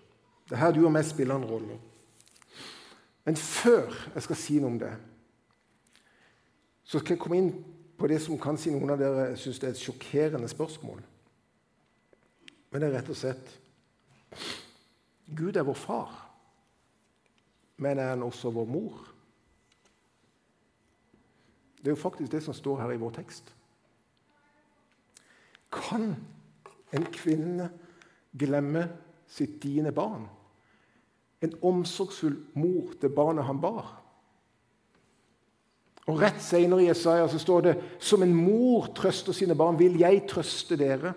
Det 0.50 0.58
er 0.58 0.64
her 0.64 0.74
du 0.74 0.88
og 0.88 0.94
jeg 0.96 1.06
spiller 1.06 1.36
en 1.36 1.50
rolle. 1.50 1.80
Men 3.26 3.36
før 3.36 3.94
jeg 4.16 4.24
skal 4.24 4.42
si 4.42 4.60
noe 4.60 4.74
om 4.74 4.82
det, 4.82 4.94
så 6.84 7.00
skal 7.00 7.14
jeg 7.14 7.22
komme 7.22 7.38
inn 7.38 7.75
på 7.98 8.08
det 8.08 8.20
som 8.22 8.40
kanskje 8.40 8.74
noen 8.76 8.94
av 8.96 9.00
dere 9.00 9.28
syns 9.40 9.62
er 9.64 9.72
et 9.72 9.80
sjokkerende 9.80 10.50
spørsmål. 10.52 11.02
Men 12.72 12.82
det 12.82 12.90
er 12.90 12.98
rett 12.98 13.12
og 13.14 13.20
slett 13.20 13.54
Gud 15.36 15.56
er 15.58 15.66
vår 15.66 15.78
far, 15.80 16.12
men 17.82 18.00
er 18.00 18.12
han 18.12 18.24
også 18.24 18.52
vår 18.54 18.68
mor? 18.70 19.00
Det 21.80 21.90
er 21.90 21.96
jo 21.96 22.02
faktisk 22.02 22.32
det 22.32 22.44
som 22.44 22.54
står 22.54 22.82
her 22.84 22.94
i 22.94 23.00
vår 23.02 23.16
tekst. 23.18 23.50
Kan 25.74 26.16
en 26.94 27.06
kvinne 27.14 27.70
glemme 28.38 28.88
sitt 29.28 29.58
dine 29.64 29.92
barn? 29.96 30.28
En 31.42 31.54
omsorgsfull 31.62 32.38
mor 32.54 32.94
til 33.02 33.14
barnet 33.14 33.46
han 33.46 33.62
bar? 33.62 33.92
Og 36.06 36.20
Rett 36.22 36.42
senere 36.44 36.84
i 36.84 36.90
Jesaja 36.90 37.26
så 37.30 37.40
står 37.42 37.62
det 37.66 37.76
som 38.04 38.22
en 38.22 38.34
mor 38.36 38.92
trøster 38.94 39.34
sine 39.34 39.56
barn, 39.58 39.80
vil 39.80 39.98
jeg 40.00 40.26
trøste 40.30 40.78
dere. 40.78 41.16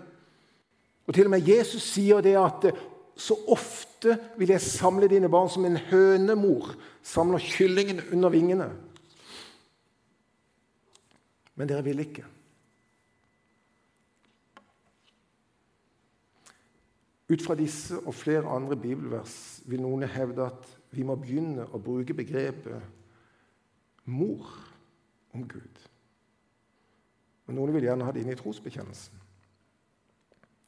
Og 1.05 1.13
Til 1.13 1.29
og 1.29 1.33
med 1.35 1.45
Jesus 1.45 1.85
sier 1.93 2.21
det 2.25 2.35
at 2.37 2.71
så 3.19 3.35
ofte 3.51 4.15
vil 4.39 4.53
jeg 4.53 4.63
samle 4.63 5.09
dine 5.11 5.29
barn 5.29 5.49
som 5.51 5.65
en 5.67 5.77
hønemor 5.89 6.71
samler 7.03 7.43
kyllingen 7.43 7.99
under 8.13 8.31
vingene. 8.33 8.69
Men 11.59 11.69
dere 11.69 11.83
vil 11.83 11.99
ikke. 11.99 12.23
Ut 17.29 17.43
fra 17.45 17.57
disse 17.59 17.99
og 17.99 18.15
flere 18.15 18.49
andre 18.49 18.77
bibelvers 18.79 19.59
vil 19.69 19.83
noen 19.83 20.07
hevde 20.09 20.47
at 20.47 20.71
vi 20.95 21.03
må 21.05 21.19
begynne 21.19 21.67
å 21.67 21.81
bruke 21.83 22.15
begrepet 22.17 22.79
mor 24.09 24.47
om 25.33 25.45
Gud. 25.47 25.83
Og 27.49 27.55
Noen 27.57 27.73
vil 27.73 27.87
gjerne 27.87 28.05
ha 28.05 28.13
det 28.13 28.23
inn 28.23 28.33
i 28.33 28.37
trosbekjennelsen. 28.37 29.15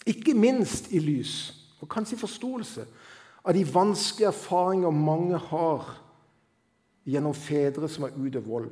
Ikke 0.10 0.34
minst 0.34 0.90
i 0.94 1.02
lys 1.02 1.36
og 1.82 1.90
kanskje 1.90 2.18
i 2.18 2.22
forståelse 2.22 2.86
av 3.46 3.54
de 3.58 3.66
vanskelige 3.66 4.30
erfaringer 4.30 4.94
mange 4.94 5.38
har 5.50 5.92
gjennom 7.06 7.34
fedre 7.38 7.90
som 7.90 8.06
er 8.06 8.18
ute 8.18 8.42
vold. 8.46 8.70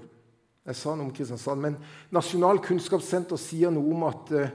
Jeg 0.65 0.77
sa 0.77 0.93
noe 0.93 1.07
om 1.07 1.13
Kristiansand, 1.13 1.61
men 1.63 1.77
Nasjonal 2.13 2.61
kunnskapssenter 2.61 3.39
sier 3.41 3.73
noe 3.73 3.93
om 3.93 4.05
at 4.09 4.33
eh, 4.37 4.51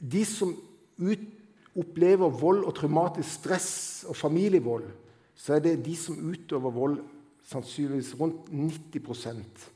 de 0.00 0.24
som 0.28 0.52
opplever 1.74 2.34
vold 2.40 2.64
og 2.64 2.74
traumatisk 2.76 3.40
stress 3.40 3.70
og 4.08 4.18
familievold, 4.18 4.88
så 5.34 5.56
er 5.56 5.64
det 5.64 5.78
de 5.86 5.94
som 5.98 6.18
utøver 6.18 6.74
vold, 6.74 6.98
sannsynligvis 7.44 8.14
rundt 8.16 8.48
90 8.48 9.73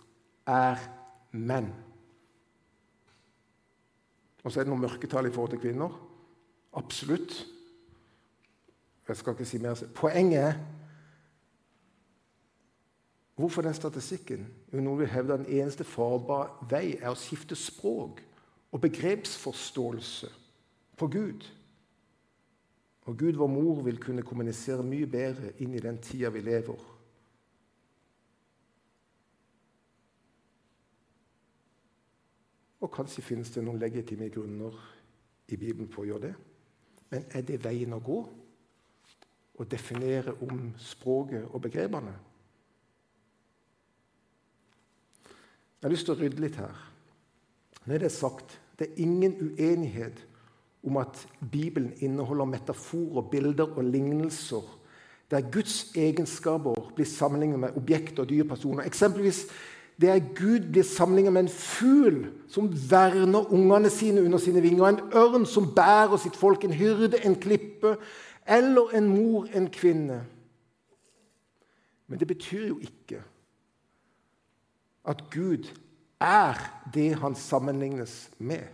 er 0.49 0.81
menn. 1.37 1.69
Og 4.45 4.52
så 4.52 4.61
er 4.61 4.67
det 4.67 4.73
noen 4.73 4.87
mørketall 4.87 5.28
i 5.28 5.33
forhold 5.35 5.55
til 5.57 5.62
kvinner. 5.67 5.95
Absolutt. 6.78 7.35
Jeg 9.09 9.17
skal 9.17 9.37
ikke 9.37 9.49
si 9.49 9.61
mer. 9.62 9.87
Poenget 9.95 10.40
er 10.40 10.59
Hvorfor 13.38 13.62
den 13.62 13.75
statistikken? 13.75 14.49
Jo, 14.73 14.81
Noen 14.81 14.99
vil 14.99 15.07
hevde 15.07 15.35
at 15.35 15.45
den 15.45 15.61
eneste 15.61 15.85
farbare 15.87 16.67
vei 16.71 16.97
er 16.97 17.12
å 17.12 17.14
skifte 17.14 17.55
språk 17.55 18.19
og 18.75 18.81
begrepsforståelse 18.83 20.31
på 20.99 21.07
Gud. 21.07 21.47
Og 23.07 23.19
Gud, 23.19 23.38
vår 23.38 23.47
mor, 23.47 23.85
vil 23.87 24.00
kunne 24.02 24.25
kommunisere 24.26 24.83
mye 24.83 25.07
bedre 25.07 25.52
inn 25.62 25.76
i 25.78 25.85
den 25.85 26.00
tida 26.02 26.33
vi 26.35 26.43
lever. 26.43 26.83
Og 32.81 32.93
kanskje 32.95 33.25
finnes 33.27 33.51
det 33.51 33.65
noen 33.65 33.81
legitime 33.81 34.29
grunner 34.31 34.77
i 35.49 35.57
Bibelen 35.57 35.91
på 35.91 36.05
å 36.05 36.09
gjøre 36.09 36.29
det. 36.29 36.35
Men 37.11 37.27
er 37.35 37.45
det 37.47 37.63
veien 37.65 37.97
å 37.97 38.03
gå? 38.05 38.19
Å 39.59 39.67
definere 39.67 40.37
om 40.47 40.69
språket 40.79 41.49
og 41.49 41.63
begrepene? 41.65 42.15
Jeg 45.79 45.87
har 45.87 45.95
lyst 45.95 46.07
til 46.07 46.15
å 46.15 46.21
rydde 46.21 46.43
litt 46.43 46.59
her. 46.59 46.75
Når 47.87 48.03
det 48.03 48.09
er 48.11 48.15
sagt, 48.15 48.59
det 48.79 48.89
er 48.89 49.03
ingen 49.03 49.35
uenighet 49.41 50.21
om 50.87 50.99
at 51.01 51.19
Bibelen 51.41 51.93
inneholder 52.05 52.47
metaforer, 52.51 53.27
bilder 53.31 53.73
og 53.75 53.87
lignelser 53.87 54.75
der 55.31 55.51
Guds 55.53 55.91
egenskaper 55.97 56.93
blir 56.97 57.07
sammenlignet 57.07 57.61
med 57.61 57.77
objekter 57.77 58.25
og 58.25 58.31
dyrepersoner. 58.31 58.87
Eksempelvis 58.89 59.45
det 60.00 60.09
er 60.09 60.35
Gud 60.35 60.69
blir 60.71 60.87
sammenlignet 60.87 61.33
med 61.33 61.43
en 61.43 61.49
fugl 61.50 62.21
som 62.49 62.69
verner 62.90 63.52
ungene 63.52 63.90
sine 63.90 64.23
under 64.23 64.38
sine 64.38 64.62
vinger, 64.62 64.87
en 64.87 65.00
ørn 65.19 65.47
som 65.47 65.73
bærer 65.75 66.17
sitt 66.23 66.37
folk, 66.38 66.64
en 66.64 66.76
hyrde, 66.76 67.19
en 67.26 67.35
klippe, 67.35 67.97
eller 68.47 68.95
en 68.95 69.09
mor, 69.11 69.49
en 69.55 69.67
kvinne. 69.71 70.23
Men 72.07 72.21
det 72.21 72.28
betyr 72.28 72.69
jo 72.69 72.78
ikke 72.78 73.23
at 75.09 75.25
Gud 75.33 75.67
er 76.21 76.57
det 76.95 77.14
han 77.14 77.35
sammenlignes 77.35 78.31
med. 78.38 78.64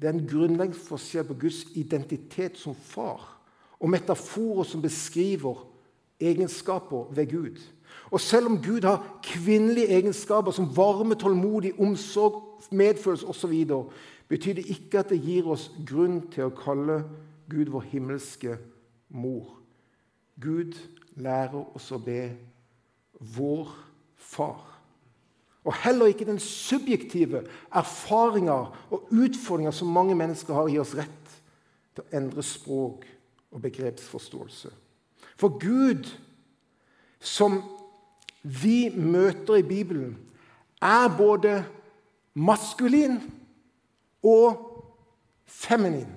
Det 0.00 0.08
er 0.08 0.14
en 0.16 0.26
grunnleggende 0.26 0.86
forskjell 0.86 1.26
på 1.28 1.38
Guds 1.44 1.64
identitet 1.74 2.58
som 2.58 2.74
far 2.74 3.28
og 3.80 3.90
metaforer 3.90 4.66
som 4.66 4.82
beskriver 4.82 5.66
egenskaper 6.20 7.10
ved 7.14 7.30
Gud. 7.30 7.60
Og 8.12 8.20
selv 8.20 8.46
om 8.46 8.58
Gud 8.62 8.84
har 8.84 9.20
kvinnelige 9.24 9.88
egenskaper 9.88 10.52
som 10.52 10.68
varme, 10.76 11.14
tålmodig, 11.14 11.72
omsorg, 11.80 12.42
medfølelse 12.70 13.26
osv., 13.26 13.54
betyr 14.28 14.54
det 14.54 14.66
ikke 14.68 14.98
at 14.98 15.08
det 15.12 15.20
gir 15.24 15.48
oss 15.48 15.70
grunn 15.88 16.20
til 16.32 16.48
å 16.48 16.56
kalle 16.56 17.02
Gud 17.50 17.72
vår 17.72 17.88
himmelske 17.92 18.58
mor. 19.12 19.58
Gud 20.40 20.76
lærer 21.16 21.64
oss 21.76 21.90
å 21.92 22.00
be 22.00 22.30
vår 23.36 23.72
far. 24.16 24.60
Og 25.64 25.74
heller 25.84 26.10
ikke 26.10 26.26
den 26.26 26.40
subjektive 26.42 27.44
erfaringa 27.72 28.56
og 28.90 29.12
utfordringa 29.12 29.72
som 29.72 29.92
mange 29.92 30.16
mennesker 30.18 30.56
har, 30.56 30.68
gir 30.68 30.82
oss 30.82 30.96
rett 30.98 31.36
til 31.94 32.04
å 32.04 32.16
endre 32.18 32.44
språk 32.44 33.06
og 33.52 33.62
begrepsforståelse. 33.62 34.72
For 35.36 35.60
Gud, 35.60 36.08
som 37.20 37.60
vi 38.42 38.90
møter 38.94 39.60
i 39.60 39.66
Bibelen, 39.66 40.16
er 40.82 41.08
både 41.16 41.64
maskulin 42.34 43.20
og 44.22 44.58
feminin. 45.46 46.10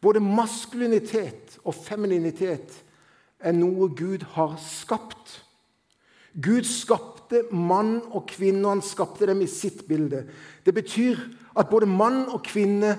Både 0.00 0.20
maskulinitet 0.20 1.58
og 1.64 1.74
femininitet 1.76 2.76
er 3.40 3.56
noe 3.56 3.88
Gud 3.96 4.24
har 4.36 4.56
skapt. 4.60 5.40
Gud 6.40 6.64
skapte 6.68 7.42
mann 7.52 7.98
og 8.10 8.26
kvinne, 8.30 8.62
og 8.64 8.76
han 8.78 8.84
skapte 8.84 9.28
dem 9.28 9.42
i 9.44 9.48
sitt 9.50 9.86
bilde. 9.88 10.24
Det 10.64 10.74
betyr 10.74 11.18
at 11.58 11.68
både 11.72 11.88
mann 11.88 12.28
og 12.28 12.44
kvinne 12.46 12.94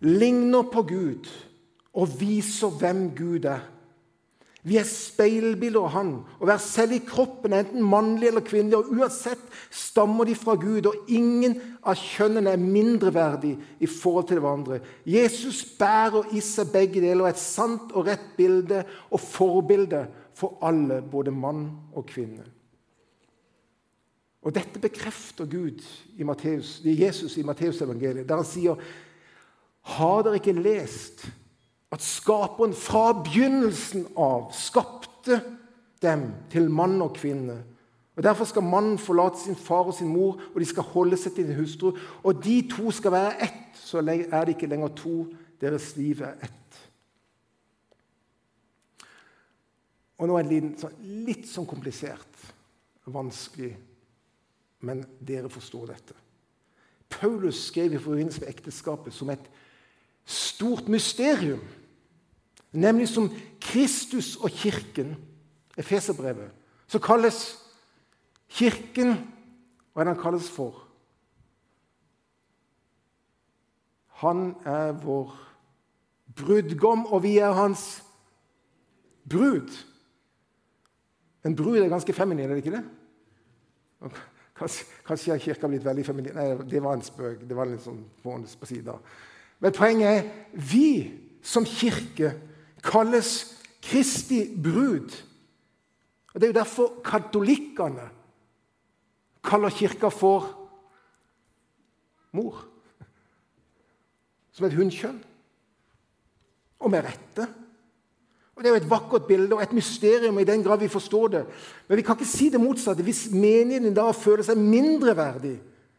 ligner 0.00 0.62
på 0.72 0.82
Gud 0.88 1.28
og 1.92 2.20
viser 2.20 2.72
hvem 2.80 3.10
Gud 3.18 3.44
er. 3.44 3.66
Vi 4.62 4.76
er 4.76 4.84
speilbilder 4.84 5.86
av 5.86 5.92
Han. 5.94 6.10
Å 6.36 6.48
være 6.48 6.60
selv 6.60 6.96
i 6.98 7.00
kroppen, 7.06 7.54
enten 7.56 7.84
mannlig 7.84 8.28
eller 8.28 8.44
kvinnelig, 8.44 8.76
og 8.76 8.92
uansett 8.92 9.42
stammer 9.72 10.28
de 10.28 10.36
fra 10.36 10.56
Gud, 10.60 10.90
og 10.90 11.08
ingen 11.08 11.56
av 11.80 11.96
kjønnene 11.96 12.52
er 12.52 12.60
mindreverdig 12.60 13.54
i 13.80 13.88
forhold 13.88 14.28
til 14.28 14.42
hverandre. 14.42 14.82
Jesus 15.08 15.62
bærer 15.80 16.28
i 16.36 16.44
seg 16.44 16.74
begge 16.74 17.00
deler, 17.00 17.30
et 17.30 17.40
sant 17.40 17.94
og 17.96 18.10
rett 18.10 18.34
bilde 18.36 18.84
og 19.08 19.24
forbilde 19.24 20.04
for 20.36 20.60
alle, 20.64 21.00
både 21.00 21.32
mann 21.32 21.64
og 21.96 22.04
kvinne. 22.12 22.44
Og 24.44 24.54
Dette 24.56 24.80
bekrefter 24.80 25.48
Gud 25.48 25.80
i 26.16 26.24
Matteus, 26.24 26.78
Jesus 26.84 27.36
i 27.36 27.44
Matteusevangeliet, 27.44 28.28
der 28.28 28.40
han 28.40 28.48
sier 28.48 28.80
Har 29.96 30.22
dere 30.24 30.36
ikke 30.40 30.56
lest 30.56 31.26
at 31.90 32.04
Skaperen 32.04 32.74
fra 32.76 33.10
begynnelsen 33.24 34.06
av 34.18 34.52
skapte 34.54 35.40
dem 36.02 36.28
til 36.52 36.70
mann 36.70 37.00
og 37.02 37.16
kvinne? 37.18 37.58
Og 38.16 38.22
Derfor 38.22 38.44
skal 38.44 38.66
mannen 38.66 38.98
forlate 38.98 39.40
sin 39.40 39.56
far 39.56 39.88
og 39.88 39.94
sin 39.96 40.10
mor, 40.12 40.40
og 40.54 40.60
de 40.60 40.68
skal 40.68 40.86
holde 40.92 41.16
seg 41.16 41.34
til 41.34 41.48
sin 41.48 41.58
hustru. 41.58 41.92
Og 42.22 42.42
de 42.44 42.60
to 42.68 42.90
skal 42.92 43.14
være 43.14 43.36
ett, 43.46 43.76
så 43.80 44.02
er 44.04 44.44
det 44.44 44.56
ikke 44.56 44.68
lenger 44.68 44.94
to. 44.96 45.14
Deres 45.60 45.94
liv 45.96 46.20
er 46.24 46.36
ett. 46.44 46.80
Og 50.20 50.28
nå 50.28 50.36
er 50.36 50.48
det 50.48 50.90
litt 51.00 51.48
sånn 51.48 51.68
komplisert, 51.68 52.44
vanskelig 53.08 53.72
men 54.80 55.02
dere 55.20 55.50
forstår 55.52 55.92
dette. 55.92 56.16
Paulus 57.10 57.66
skrev 57.68 57.94
i 57.94 58.00
forbindelse 58.00 58.44
med 58.44 58.52
ekteskapet 58.52 59.14
som 59.14 59.30
et 59.32 59.50
stort 60.24 60.88
mysterium. 60.88 61.60
Nemlig 62.72 63.08
som 63.08 63.30
Kristus 63.60 64.36
og 64.36 64.50
Kirken. 64.50 65.16
Efeserbrevet. 65.78 66.50
Så 66.86 66.98
kalles 66.98 67.58
Kirken 68.48 69.14
Hva 69.92 70.02
er 70.02 70.06
det 70.06 70.14
han 70.14 70.22
kalles 70.22 70.46
for? 70.50 70.86
Han 74.20 74.52
er 74.64 74.92
vår 75.02 75.32
brudgom, 76.36 77.06
og 77.06 77.22
vi 77.22 77.38
er 77.38 77.52
hans 77.56 78.02
brud. 79.30 79.72
En 81.44 81.56
brud 81.56 81.78
er 81.78 81.88
ganske 81.88 82.12
feminin, 82.12 82.44
er 82.44 82.54
det 82.54 82.64
ikke 82.64 82.76
det? 82.76 82.84
Kanskje, 84.60 84.84
kanskje 85.06 85.32
har 85.32 85.40
Kirka 85.40 85.68
blitt 85.68 85.84
veldig 85.84 86.04
feminin 86.04 86.36
Nei, 86.36 86.46
det 86.68 86.82
var 86.84 86.94
en 86.94 87.04
spøk. 87.04 87.48
det 87.48 87.56
var 87.56 87.68
litt 87.68 87.82
sånn 87.82 88.04
på 88.22 88.68
sida. 88.68 88.98
Men 89.60 89.72
poenget 89.72 90.08
er 90.12 90.28
vi 90.52 90.90
som 91.42 91.64
kirke 91.64 92.34
kalles 92.82 93.56
Kristi 93.82 94.44
brud. 94.62 95.10
Og 96.34 96.40
Det 96.40 96.42
er 96.42 96.52
jo 96.52 96.60
derfor 96.60 96.92
katolikkene 97.04 98.10
kaller 99.44 99.70
Kirka 99.70 100.08
for 100.08 100.68
mor. 102.32 102.64
Som 104.52 104.66
et 104.66 104.76
hunnkjønn. 104.76 105.24
Og 106.80 106.90
med 106.90 107.04
rette. 107.04 107.48
Og 108.56 108.62
Det 108.62 108.68
er 108.68 108.74
jo 108.74 108.82
et 108.82 108.90
vakkert 108.90 109.26
bilde 109.26 109.56
og 109.56 109.62
et 109.62 109.72
mysterium 109.72 110.38
i 110.38 110.44
den 110.44 110.62
grad 110.62 110.78
vi 110.78 110.88
forstår 110.88 111.28
det. 111.28 111.46
Men 111.88 111.96
vi 111.96 112.02
kan 112.02 112.16
ikke 112.16 112.28
si 112.28 112.48
det 112.48 112.60
motsatte. 112.60 113.02
Hvis 113.02 113.30
menigheten 113.32 113.94
da 113.94 114.10
føler 114.12 114.44
seg 114.44 114.58
mindreverdig 114.58 115.56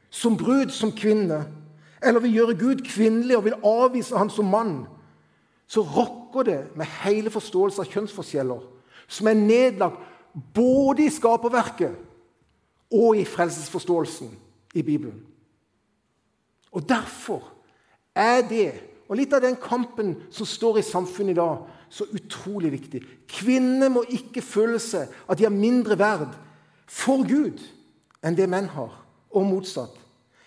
som 0.10 0.38
brud, 0.38 0.70
som 0.70 0.92
kvinne, 0.92 1.46
eller 2.04 2.20
vil 2.20 2.34
gjøre 2.34 2.58
Gud 2.60 2.84
kvinnelig 2.86 3.38
og 3.38 3.46
vil 3.46 3.58
avvise 3.64 4.18
ham 4.18 4.30
som 4.30 4.46
mann, 4.46 4.86
så 5.72 5.84
rokker 5.88 6.44
det 6.44 6.60
med 6.76 6.90
hele 7.02 7.32
forståelsen 7.32 7.86
av 7.86 7.92
kjønnsforskjeller, 7.94 8.64
som 9.08 9.28
er 9.32 9.40
nedlagt 9.40 10.02
både 10.56 11.06
i 11.06 11.12
skaperverket 11.12 11.96
og 12.92 13.16
i 13.16 13.24
frelsesforståelsen 13.28 14.34
i 14.76 14.84
Bibelen. 14.84 15.22
Og 16.72 16.84
derfor 16.88 17.46
er 18.16 18.44
det, 18.48 18.72
og 19.08 19.16
litt 19.20 19.34
av 19.36 19.44
den 19.44 19.56
kampen 19.60 20.16
som 20.32 20.48
står 20.48 20.80
i 20.80 20.88
samfunnet 20.88 21.36
i 21.36 21.40
dag, 21.40 21.64
så 21.92 22.08
utrolig 22.16 22.72
viktig. 22.72 23.02
Kvinner 23.28 23.92
må 23.92 24.04
ikke 24.12 24.44
føle 24.44 24.80
seg 24.80 25.12
at 25.28 25.40
de 25.40 25.48
har 25.48 25.56
mindre 25.56 25.98
verd 26.00 26.36
for 26.88 27.24
Gud 27.28 27.60
enn 28.24 28.36
det 28.38 28.48
menn 28.52 28.68
har, 28.76 28.92
og 29.32 29.48
motsatt. 29.48 29.96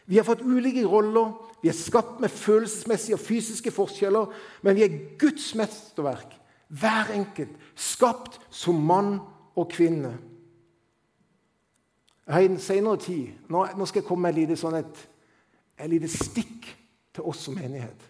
Vi 0.05 0.21
har 0.21 0.27
fått 0.29 0.45
ulike 0.45 0.85
roller, 0.89 1.33
vi 1.65 1.69
er 1.69 1.73
skapt 1.73 2.19
med 2.21 2.29
følelsesmessige 2.29 3.17
og 3.17 3.21
fysiske 3.25 3.71
forskjeller, 3.73 4.27
men 4.63 4.77
vi 4.77 4.83
er 4.85 4.97
Guds 5.19 5.55
mesterverk, 5.57 6.35
hver 6.69 7.13
enkelt, 7.15 7.55
skapt 7.75 8.37
som 8.53 8.83
mann 8.85 9.15
og 9.57 9.71
kvinne. 9.73 10.11
Jeg 12.27 12.35
har 12.35 12.41
I 12.41 12.49
den 12.49 12.61
senere 12.61 13.01
tid 13.01 13.49
Nå, 13.49 13.67
nå 13.77 13.87
skal 13.87 14.03
jeg 14.03 14.07
komme 14.09 14.27
med 14.27 14.35
et 14.35 14.43
lite, 14.43 14.59
sånn 14.61 14.77
et, 14.77 15.01
et 15.81 15.89
lite 15.89 16.09
stikk 16.13 16.69
til 17.17 17.31
oss 17.33 17.47
som 17.47 17.57
menighet. 17.57 18.03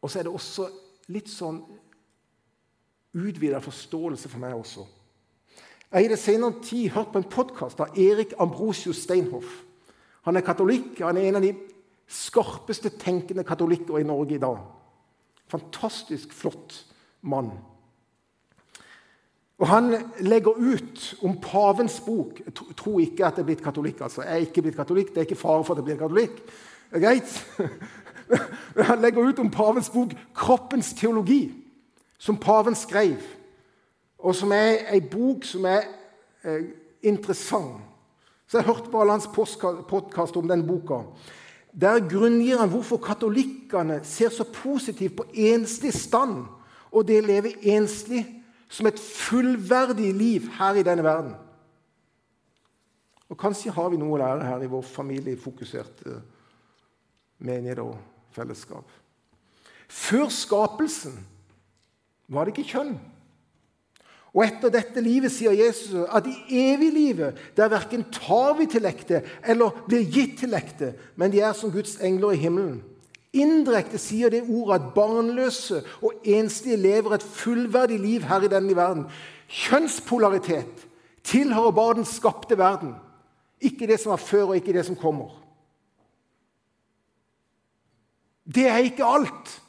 Og 0.00 0.08
så 0.08 0.18
er 0.18 0.24
det 0.28 0.32
også 0.32 0.70
litt 1.12 1.28
sånn 1.28 1.58
utvida 3.12 3.60
forståelse 3.60 4.32
for 4.32 4.40
meg 4.40 4.56
også. 4.56 4.86
Jeg 5.90 5.98
har 5.98 6.08
i 6.08 6.10
det 6.14 6.18
senere 6.22 6.64
tid 6.64 6.88
hørt 6.96 7.12
på 7.12 7.20
en 7.20 7.28
podkast 7.36 7.84
av 7.84 8.00
Erik 8.00 8.32
Ambrosius 8.40 9.04
Steinhoff. 9.04 9.52
Han 10.22 10.36
er 10.36 10.46
katolikk. 10.46 11.00
Han 11.00 11.16
er 11.16 11.28
en 11.28 11.40
av 11.40 11.44
de 11.44 11.52
skarpeste 12.12 12.92
tenkende 13.00 13.44
katolikker 13.44 13.98
i 13.98 14.06
Norge 14.06 14.36
i 14.36 14.42
dag. 14.42 14.58
Fantastisk 15.52 16.32
flott 16.32 16.84
mann. 17.22 17.50
Og 19.62 19.68
Han 19.68 19.94
legger 20.20 20.58
ut 20.58 21.14
om 21.22 21.36
pavens 21.40 22.00
bok. 22.00 22.40
Jeg 22.46 22.54
tror 22.76 23.00
ikke 23.00 23.26
at 23.26 23.36
jeg 23.36 23.42
er 23.42 23.46
blitt 23.46 23.62
katolikk. 23.62 24.00
altså. 24.00 24.22
Jeg 24.22 24.32
er 24.32 24.46
ikke 24.46 24.62
blitt 24.62 24.76
katolikk, 24.76 25.08
Det 25.08 25.16
er 25.16 25.28
ikke 25.28 25.36
fare 25.36 25.64
for 25.64 25.74
at 25.74 25.78
jeg 25.78 25.84
blir 25.84 25.96
katolikk. 25.96 26.42
Greit. 26.90 27.58
Han 28.90 29.00
legger 29.00 29.28
ut 29.28 29.38
om 29.38 29.50
pavens 29.50 29.90
bok 29.90 30.12
'Kroppens 30.34 30.92
teologi', 30.92 31.52
som 32.18 32.36
paven 32.36 32.74
skrev, 32.74 33.16
og 34.18 34.34
som 34.34 34.52
er 34.52 34.76
ei 34.92 35.00
bok 35.00 35.44
som 35.44 35.64
er 35.64 35.80
eh, 36.44 36.62
interessant. 37.02 37.91
Så 38.52 38.58
Jeg 38.58 38.66
hørte 38.66 38.90
på 38.92 39.00
alle 39.00 39.14
hans 39.16 39.30
podkast 39.88 40.36
om 40.36 40.48
den 40.48 40.66
boka. 40.66 41.06
Der 41.72 42.02
grunngir 42.04 42.58
han 42.60 42.68
hvorfor 42.68 42.98
katolikkene 43.00 44.02
ser 44.04 44.28
så 44.28 44.44
positivt 44.44 45.14
på 45.16 45.24
enslig 45.32 45.94
stand 45.96 46.42
og 46.90 47.06
det 47.08 47.22
å 47.22 47.24
leve 47.24 47.54
enslig 47.72 48.26
som 48.68 48.90
et 48.90 49.00
fullverdig 49.00 50.10
liv 50.12 50.50
her 50.58 50.76
i 50.76 50.84
denne 50.84 51.04
verden. 51.06 51.32
Og 53.32 53.40
Kanskje 53.40 53.72
har 53.72 53.88
vi 53.88 53.96
noe 53.96 54.18
å 54.18 54.20
lære 54.20 54.44
her 54.44 54.66
i 54.66 54.68
vår 54.68 54.84
familiefokuserte 54.84 56.18
menighet 57.40 57.80
og 57.80 57.96
fellesskap. 58.36 58.84
Før 59.88 60.28
skapelsen 60.28 61.16
var 62.28 62.44
det 62.44 62.52
ikke 62.52 62.76
kjønn. 62.76 62.98
Og 64.32 64.46
etter 64.46 64.72
dette 64.72 65.02
livet 65.04 65.32
sier 65.32 65.52
Jesus 65.52 66.06
at 66.08 66.24
i 66.28 66.62
evig 66.72 66.88
livet 66.94 67.40
der 67.56 67.68
verken 67.72 68.06
tar 68.14 68.54
vi 68.56 68.66
til 68.70 68.88
ekte 68.88 69.20
eller 69.44 69.82
blir 69.88 70.06
gitt 70.08 70.38
til 70.40 70.56
ekte, 70.56 70.94
men 71.20 71.34
de 71.34 71.42
er 71.44 71.52
som 71.56 71.72
Guds 71.72 71.98
engler 72.00 72.32
i 72.32 72.40
himmelen. 72.40 72.80
Indirekte 73.32 74.00
sier 74.00 74.32
det 74.32 74.42
ordet 74.44 74.78
at 74.78 74.88
barnløse 74.96 75.82
og 76.04 76.24
enslige 76.24 76.80
lever 76.80 77.16
et 77.16 77.24
fullverdig 77.24 78.00
liv 78.00 78.24
her 78.28 78.44
i 78.44 78.50
denne 78.52 78.76
verden. 78.76 79.06
Kjønnspolaritet 79.48 80.86
tilhører 81.24 81.76
bare 81.76 81.96
den 82.00 82.08
skapte 82.08 82.58
verden, 82.58 82.94
ikke 83.60 83.86
det 83.88 84.00
som 84.00 84.12
var 84.12 84.20
før, 84.20 84.52
og 84.52 84.56
ikke 84.56 84.72
det 84.72 84.84
som 84.88 84.98
kommer. 84.98 85.30
Det 88.44 88.66
er 88.68 88.84
ikke 88.84 89.06
alt. 89.06 89.60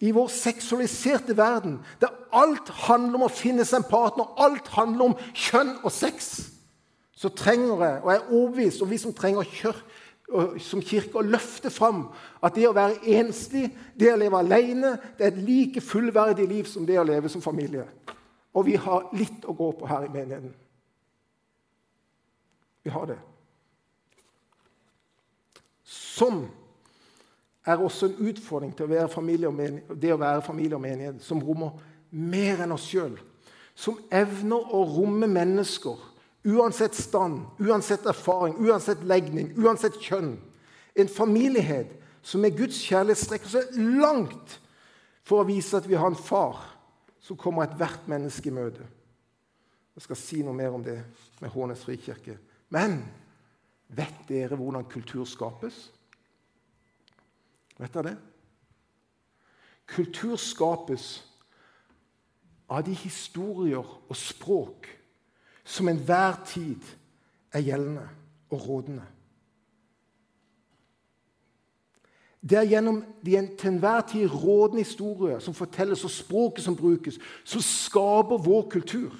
I 0.00 0.10
vår 0.12 0.28
seksualiserte 0.28 1.36
verden, 1.36 1.78
der 2.00 2.12
alt 2.36 2.68
handler 2.84 3.20
om 3.20 3.26
å 3.28 3.32
finne 3.32 3.64
seg 3.64 3.80
en 3.80 3.88
partner, 3.88 4.28
alt 4.36 4.68
handler 4.74 5.10
om 5.10 5.14
kjønn 5.32 5.78
og 5.82 5.92
sex, 5.94 6.34
så 7.16 7.30
trenger 7.32 7.80
jeg, 7.80 8.00
og 8.02 8.10
jeg 8.12 8.20
er 8.20 8.32
overbevist 8.32 8.82
om 8.84 8.90
vi 8.92 8.98
som 9.00 9.14
trenger 9.16 9.48
kjør, 9.48 9.78
som 10.60 10.82
kirke, 10.82 11.14
å 11.16 11.24
løfte 11.24 11.70
fram 11.70 12.08
at 12.44 12.56
det 12.58 12.66
å 12.68 12.74
være 12.76 12.98
enslig, 13.16 13.70
det 13.94 14.10
å 14.12 14.18
leve 14.20 14.40
alene, 14.42 14.96
det 15.16 15.24
er 15.24 15.32
et 15.32 15.44
like 15.46 15.80
fullverdig 15.80 16.48
liv 16.50 16.68
som 16.68 16.84
det 16.86 16.98
å 17.00 17.06
leve 17.06 17.30
som 17.32 17.44
familie. 17.44 17.86
Og 18.56 18.66
vi 18.66 18.76
har 18.80 19.08
litt 19.16 19.46
å 19.46 19.54
gå 19.56 19.70
på 19.78 19.88
her 19.88 20.08
i 20.08 20.12
menigheten. 20.12 20.52
Vi 22.84 22.92
har 22.92 23.08
det. 23.08 23.18
Sånn 25.86 26.44
er 27.66 27.82
også 27.82 28.06
en 28.06 28.28
utfordring 28.30 28.74
til 28.76 28.86
å 28.86 28.92
være 28.92 29.22
menighet, 29.52 29.94
det 30.02 30.12
å 30.14 30.20
være 30.20 30.42
familie 30.42 30.76
og 30.76 30.84
menighet 30.84 31.22
som 31.22 31.42
rommer 31.42 31.74
mer 32.10 32.62
enn 32.62 32.72
oss 32.72 32.86
sjøl. 32.86 33.16
Som 33.74 33.98
evner 34.10 34.70
å 34.72 34.84
romme 34.88 35.26
mennesker, 35.26 35.98
uansett 36.46 36.94
stand, 36.94 37.42
uansett 37.58 38.06
erfaring, 38.06 38.54
uansett 38.62 39.02
legning, 39.04 39.50
uansett 39.58 39.98
kjønn. 40.00 40.36
En 40.96 41.10
familiehet 41.10 41.90
som 42.22 42.40
med 42.40 42.56
Guds 42.56 42.78
kjærlighet 42.86 43.24
strekker 43.24 43.52
seg 43.52 43.76
langt 44.00 44.60
for 45.26 45.42
å 45.42 45.48
vise 45.48 45.76
at 45.76 45.88
vi 45.90 45.98
har 45.98 46.08
en 46.10 46.18
far 46.18 46.62
som 47.20 47.38
kommer 47.38 47.66
ethvert 47.66 48.06
menneske 48.08 48.48
i 48.48 48.54
møte. 48.54 48.86
Jeg 49.96 50.06
skal 50.06 50.18
si 50.20 50.42
noe 50.44 50.54
mer 50.54 50.74
om 50.76 50.84
det 50.84 51.00
med 51.40 51.50
Hånes 51.50 51.82
frikirke. 51.82 52.36
Men 52.70 53.00
vet 53.88 54.26
dere 54.28 54.58
hvordan 54.58 54.86
kultur 54.90 55.24
skapes? 55.28 55.88
Vet 57.78 57.94
dere 57.94 58.10
det? 58.10 58.16
Kultur 59.86 60.36
skapes 60.36 61.24
av 62.68 62.82
de 62.86 62.94
historier 62.98 63.84
og 63.84 64.16
språk 64.16 64.88
som 65.66 65.88
enhver 65.88 66.40
tid 66.46 66.82
er 67.54 67.62
gjeldende 67.66 68.08
og 68.50 68.68
rådende. 68.68 69.04
Det 72.50 72.58
er 72.58 72.68
gjennom 72.70 73.00
de 73.26 73.38
til 73.58 73.70
enhver 73.72 74.00
tid 74.06 74.30
rådende 74.30 74.84
historier 74.84 75.38
som 75.38 75.54
fortelles, 75.54 76.04
og 76.04 76.10
språket 76.10 76.64
som 76.64 76.76
brukes, 76.76 77.18
som 77.44 77.60
skaper 77.60 78.38
vår 78.38 78.68
kultur. 78.70 79.14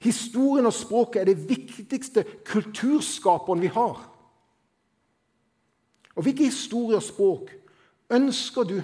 Historien 0.00 0.66
og 0.66 0.72
språket 0.72 1.20
er 1.20 1.24
det 1.24 1.48
viktigste 1.48 2.24
kulturskaperen 2.46 3.60
vi 3.60 3.66
har. 3.66 4.09
Og 6.14 6.22
hvilke 6.22 6.44
historier 6.44 6.98
og 6.98 7.06
språk 7.06 7.52
ønsker 8.10 8.62
du 8.62 8.80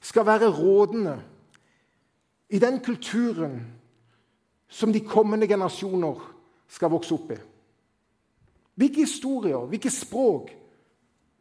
skal 0.00 0.26
være 0.26 0.50
rådende 0.50 1.22
i 2.50 2.58
den 2.58 2.80
kulturen 2.84 3.60
som 4.68 4.92
de 4.92 5.00
kommende 5.00 5.48
generasjoner 5.48 6.18
skal 6.68 6.90
vokse 6.90 7.14
opp 7.14 7.30
i? 7.30 7.38
Hvilke 8.74 9.06
historier, 9.06 9.66
hvilke 9.70 9.90
språk 9.90 10.50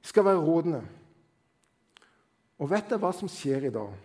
skal 0.01 0.25
være 0.25 0.45
rådende? 0.45 0.83
Og 2.59 2.69
vet 2.69 2.89
dere 2.89 3.01
hva 3.01 3.11
som 3.15 3.31
skjer 3.31 3.67
i 3.67 3.73
dag? 3.73 3.95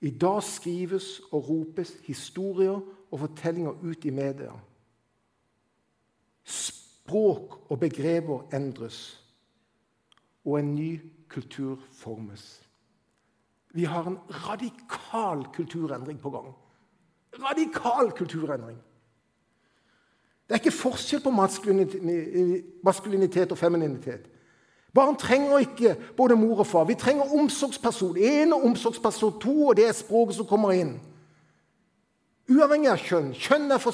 I 0.00 0.10
dag 0.10 0.40
skrives 0.44 1.20
og 1.30 1.48
ropes 1.48 1.92
historier 2.06 2.80
og 3.10 3.20
fortellinger 3.20 3.84
ut 3.84 4.04
i 4.04 4.10
media. 4.10 4.52
Språk 6.44 7.70
og 7.70 7.80
begreper 7.80 8.56
endres 8.56 9.25
og 10.46 10.58
en 10.58 10.74
ny 10.74 11.00
kultur 11.28 11.78
formes. 11.92 12.62
Vi 13.74 13.84
har 13.84 14.06
en 14.06 14.18
radikal 14.30 15.44
kulturendring 15.54 16.20
på 16.20 16.30
gang. 16.30 16.54
Radikal 17.42 18.12
kulturendring. 18.16 18.78
Det 20.46 20.54
er 20.54 20.62
ikke 20.62 20.70
forskjell 20.70 21.20
på 21.22 21.30
maskulinitet 22.84 23.52
og 23.52 23.58
femininitet. 23.58 24.30
Barn 24.94 25.16
trenger 25.16 25.58
ikke 25.58 25.96
både 26.16 26.36
mor 26.36 26.58
og 26.58 26.66
far. 26.66 26.84
Vi 26.84 26.94
trenger 26.94 27.34
omsorgsperson 27.34 28.16
én 28.16 28.54
og 28.54 28.64
omsorgsperson 28.64 29.40
to, 29.40 29.66
og 29.66 29.76
det 29.76 29.88
er 29.88 29.92
språket 29.92 30.38
som 30.38 30.46
kommer 30.46 30.72
inn. 30.72 30.94
Uavhengig 32.48 32.88
av 32.88 33.02
kjønn. 33.02 33.32
Kjønn 33.34 33.74
er 33.74 33.82
for, 33.82 33.92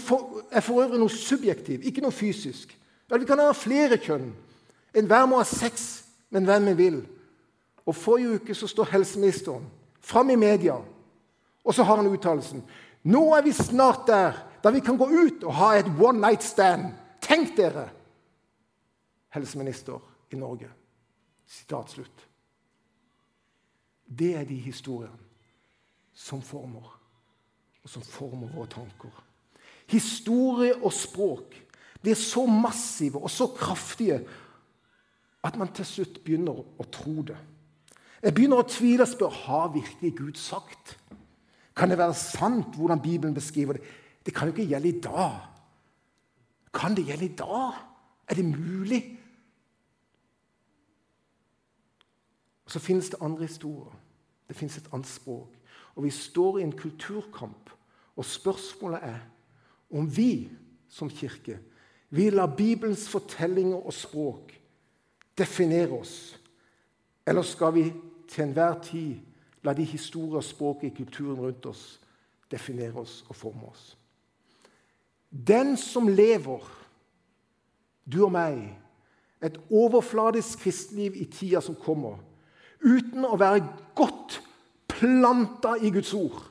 for, 0.00 0.40
er 0.50 0.64
for 0.64 0.82
øvrig 0.82 0.98
noe 0.98 1.12
subjektivt, 1.12 1.84
ikke 1.84 2.02
noe 2.02 2.16
fysisk. 2.16 2.72
Vi 3.12 3.28
kan 3.28 3.42
ha 3.44 3.52
flere 3.52 4.00
kjønn. 4.00 4.32
Enhver 4.94 5.26
må 5.26 5.38
ha 5.40 5.46
sex 5.46 6.04
med 6.30 6.48
hvem 6.48 6.70
vi 6.70 6.76
vil. 6.84 7.00
Og 7.86 7.96
Forrige 7.96 8.40
uke 8.40 8.54
så 8.54 8.68
står 8.70 8.92
helseministeren 8.92 9.66
fram 10.00 10.30
i 10.30 10.38
media, 10.38 10.76
og 11.64 11.74
så 11.74 11.84
har 11.84 12.00
han 12.00 12.08
uttalelsen 12.08 12.62
Nå 13.02 13.22
er 13.36 13.44
vi 13.44 13.52
snart 13.56 14.06
der 14.08 14.36
da 14.60 14.70
vi 14.70 14.82
kan 14.84 14.98
gå 15.00 15.06
ut 15.08 15.44
og 15.44 15.54
ha 15.56 15.70
et 15.78 15.88
one 15.88 16.20
night 16.20 16.44
stand. 16.44 16.90
Tenk 17.20 17.54
dere! 17.56 17.86
Helseminister 19.32 20.00
i 20.32 20.36
Norge. 20.36 20.68
Sitat 21.46 21.90
slutt. 21.90 22.26
Det 24.04 24.34
er 24.36 24.44
de 24.44 24.58
historiene 24.60 25.16
som 26.12 26.42
former, 26.42 26.84
og 27.82 27.88
som 27.88 28.02
former 28.02 28.50
våre 28.52 28.68
tanker. 28.68 29.12
Historie 29.90 30.74
og 30.76 30.92
språk 30.92 31.56
blir 32.02 32.18
så 32.18 32.44
massive 32.46 33.22
og 33.22 33.30
så 33.30 33.48
kraftige 33.56 34.20
at 35.44 35.56
man 35.56 35.72
til 35.72 35.86
slutt 35.88 36.20
begynner 36.24 36.58
å 36.60 36.86
tro 36.92 37.22
det. 37.24 37.38
Jeg 38.20 38.34
begynner 38.36 38.60
å 38.60 38.68
tvile 38.68 39.06
og 39.06 39.08
spørre 39.08 39.44
har 39.46 39.70
virkelig 39.72 40.10
Gud 40.18 40.40
sagt. 40.40 40.98
Kan 41.76 41.90
det 41.90 41.98
være 41.98 42.14
sant 42.14 42.76
hvordan 42.76 43.00
Bibelen 43.00 43.34
beskriver 43.34 43.78
det? 43.78 43.82
Det 44.26 44.34
kan 44.36 44.48
jo 44.48 44.54
ikke 44.54 44.68
gjelde 44.68 44.88
i 44.88 45.00
dag. 45.00 45.38
Kan 46.74 46.94
det 46.96 47.06
gjelde 47.08 47.24
i 47.24 47.36
dag? 47.38 47.80
Er 48.28 48.34
det 48.34 48.44
mulig? 48.44 49.00
Og 52.64 52.70
Så 52.70 52.78
finnes 52.78 53.08
det 53.10 53.22
andre 53.22 53.46
historier. 53.46 53.96
Det 54.48 54.56
finnes 54.56 54.76
et 54.76 54.92
annet 54.92 55.06
språk. 55.06 55.56
Og 55.96 56.04
vi 56.04 56.10
står 56.10 56.58
i 56.58 56.62
en 56.62 56.76
kulturkamp. 56.76 57.70
Og 58.16 58.24
spørsmålet 58.24 59.00
er 59.02 59.18
om 59.90 60.16
vi 60.16 60.50
som 60.88 61.10
kirke 61.10 61.58
vil 62.10 62.32
la 62.32 62.46
Bibelens 62.46 63.08
fortellinger 63.08 63.76
og 63.76 63.94
språk 63.94 64.59
definere 65.38 65.92
oss? 65.92 66.40
Eller 67.26 67.42
skal 67.42 67.74
vi 67.74 67.92
til 68.28 68.44
enhver 68.44 68.80
tid 68.82 69.16
la 69.62 69.74
de 69.76 69.84
historier 69.84 70.40
språket 70.40 70.90
i 70.90 70.96
kulturen 71.02 71.40
rundt 71.40 71.66
oss 71.66 72.00
definere 72.50 73.00
oss 73.00 73.24
og 73.28 73.36
forme 73.36 73.68
oss? 73.70 73.96
Den 75.30 75.76
som 75.76 76.08
lever, 76.08 76.64
du 78.12 78.24
og 78.24 78.32
meg, 78.34 78.64
et 79.42 79.56
overfladisk 79.70 80.64
kristenliv 80.64 81.14
i 81.16 81.24
tida 81.30 81.62
som 81.64 81.78
kommer, 81.78 82.18
uten 82.82 83.24
å 83.24 83.38
være 83.38 83.62
godt 83.96 84.40
planta 84.90 85.76
i 85.80 85.92
Guds 85.94 86.12
ord, 86.16 86.42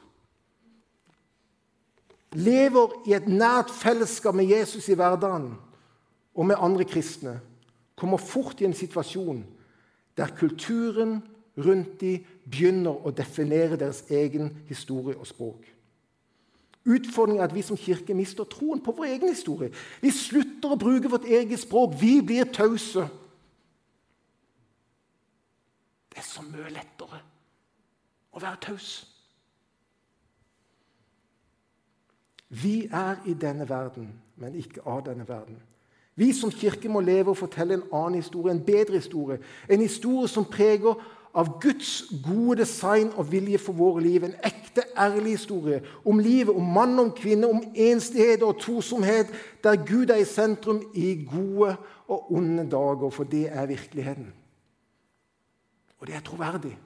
lever 2.37 2.93
i 3.09 3.15
et 3.17 3.27
nært 3.27 3.71
fellesskap 3.73 4.37
med 4.37 4.49
Jesus 4.53 4.87
i 4.89 4.97
hverdagen 4.97 5.51
og 6.35 6.45
med 6.45 6.61
andre 6.61 6.85
kristne, 6.87 7.39
kommer 7.99 8.21
fort 8.21 8.61
i 8.61 8.67
en 8.67 8.77
situasjon 8.77 9.43
der 10.17 10.31
kulturen 10.35 11.19
rundt 11.59 11.99
dem 12.01 12.25
begynner 12.49 13.05
å 13.05 13.11
definere 13.15 13.77
deres 13.79 14.03
egen 14.09 14.49
historie 14.67 15.17
og 15.17 15.27
språk. 15.27 15.67
Utfordringen 16.89 17.43
er 17.43 17.49
at 17.49 17.55
vi 17.55 17.61
som 17.61 17.77
kirke 17.77 18.15
mister 18.15 18.47
troen 18.49 18.81
på 18.81 18.93
vår 18.95 19.11
egen 19.13 19.29
historie. 19.29 19.71
Vi 20.01 20.11
slutter 20.15 20.73
å 20.73 20.79
bruke 20.79 21.11
vårt 21.11 21.27
eget 21.27 21.59
språk. 21.61 21.93
Vi 21.99 22.21
blir 22.25 22.47
tause. 22.55 23.05
Det 26.09 26.23
er 26.23 26.25
så 26.25 26.43
mye 26.47 26.71
lettere 26.73 27.21
å 28.31 28.41
være 28.41 28.61
taus. 28.63 28.89
Vi 32.49 32.87
er 32.87 33.19
i 33.29 33.35
denne 33.37 33.67
verden, 33.69 34.09
men 34.41 34.55
ikke 34.57 34.81
av 34.89 35.03
denne 35.05 35.27
verden. 35.27 35.59
Vi 36.19 36.33
som 36.35 36.51
kirke 36.51 36.89
må 36.91 36.99
leve 36.99 37.31
og 37.31 37.39
fortelle 37.39 37.77
en 37.77 37.87
annen 37.95 38.19
historie, 38.19 38.51
en 38.51 38.65
bedre 38.65 38.99
historie. 38.99 39.39
En 39.69 39.79
historie 39.79 40.27
som 40.27 40.45
preger 40.45 40.97
av 41.33 41.51
Guds 41.61 42.09
gode 42.25 42.57
design 42.63 43.11
og 43.15 43.29
vilje 43.31 43.61
for 43.61 43.77
våre 43.77 44.03
liv. 44.03 44.25
En 44.25 44.35
ekte, 44.43 44.83
ærlig 44.99 45.37
historie 45.37 45.79
om 46.05 46.19
livet, 46.19 46.51
om 46.55 46.73
mann 46.75 46.99
og 46.99 47.13
kvinne, 47.15 47.47
om 47.47 47.63
enslighet 47.75 48.43
og 48.43 48.57
tosomhet, 48.59 49.31
der 49.63 49.79
Gud 49.85 50.09
er 50.09 50.19
i 50.19 50.27
sentrum 50.27 50.81
i 50.93 51.13
gode 51.23 51.75
og 52.07 52.33
onde 52.33 52.67
dager, 52.71 53.09
for 53.09 53.23
det 53.23 53.47
er 53.51 53.65
virkeligheten. 53.65 54.33
Og 55.99 56.07
det 56.07 56.15
er 56.15 56.25
troverdig. 56.25 56.77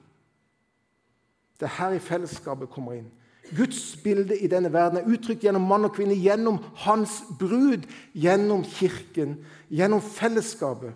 Det 1.60 1.66
er 1.66 1.82
her 1.82 1.94
i 1.94 2.02
fellesskapet 2.02 2.70
kommer 2.70 2.98
inn. 2.98 3.10
Guds 3.52 3.96
bilde 3.96 4.38
i 4.38 4.48
denne 4.48 4.72
verden 4.72 4.98
er 4.98 5.08
uttrykt 5.08 5.44
gjennom 5.44 5.66
mann 5.68 5.84
og 5.84 5.92
kvinne, 5.96 6.16
gjennom 6.16 6.62
hans 6.86 7.20
brud, 7.38 7.84
gjennom 8.16 8.64
kirken, 8.64 9.36
gjennom 9.68 10.00
fellesskapet. 10.00 10.94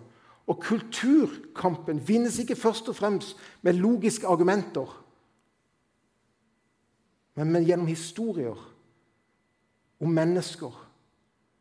Og 0.49 0.63
kulturkampen 0.63 2.01
vinnes 2.07 2.39
ikke 2.41 2.57
først 2.57 2.89
og 2.89 2.97
fremst 2.97 3.37
med 3.61 3.77
logiske 3.77 4.27
argumenter, 4.27 4.89
men 7.39 7.63
gjennom 7.63 7.87
historier 7.87 8.57
om 10.01 10.11
mennesker 10.11 10.73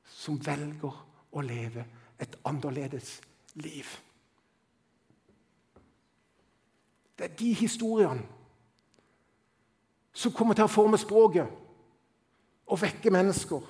som 0.09 0.40
velger 0.42 0.96
å 1.31 1.44
leve 1.44 1.85
et 2.18 2.35
annerledes 2.48 3.18
liv. 3.61 3.87
Det 7.18 7.29
er 7.29 7.37
de 7.38 7.53
historiene 7.61 8.38
som 10.19 10.35
kommer 10.35 10.57
til 10.59 10.67
å 10.67 10.73
forme 10.73 10.99
språket 10.99 11.51
og 12.69 12.81
vekke 12.83 13.13
mennesker. 13.15 13.63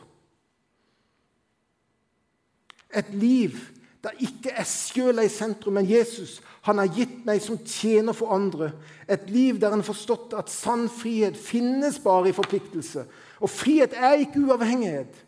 Et 2.96 3.10
liv 3.12 3.58
der 4.02 4.14
ikke 4.22 4.54
er 4.54 4.66
sjøl 4.68 5.20
i 5.20 5.28
sentrum, 5.28 5.74
men 5.76 5.88
Jesus. 5.88 6.38
Han 6.68 6.78
har 6.80 6.90
gitt 6.94 7.24
meg 7.26 7.42
som 7.42 7.58
tjener 7.66 8.16
for 8.16 8.32
andre. 8.32 8.70
Et 9.10 9.26
liv 9.30 9.58
der 9.60 9.74
han 9.74 9.82
har 9.82 9.88
forstått 9.88 10.36
at 10.38 10.52
sann 10.52 10.86
frihet 10.88 11.36
finnes 11.36 11.98
bare 12.02 12.30
i 12.30 12.36
forpliktelse. 12.36 13.04
Og 13.42 13.50
frihet 13.50 13.96
er 13.98 14.22
ikke 14.22 14.46
uavhengighet. 14.46 15.24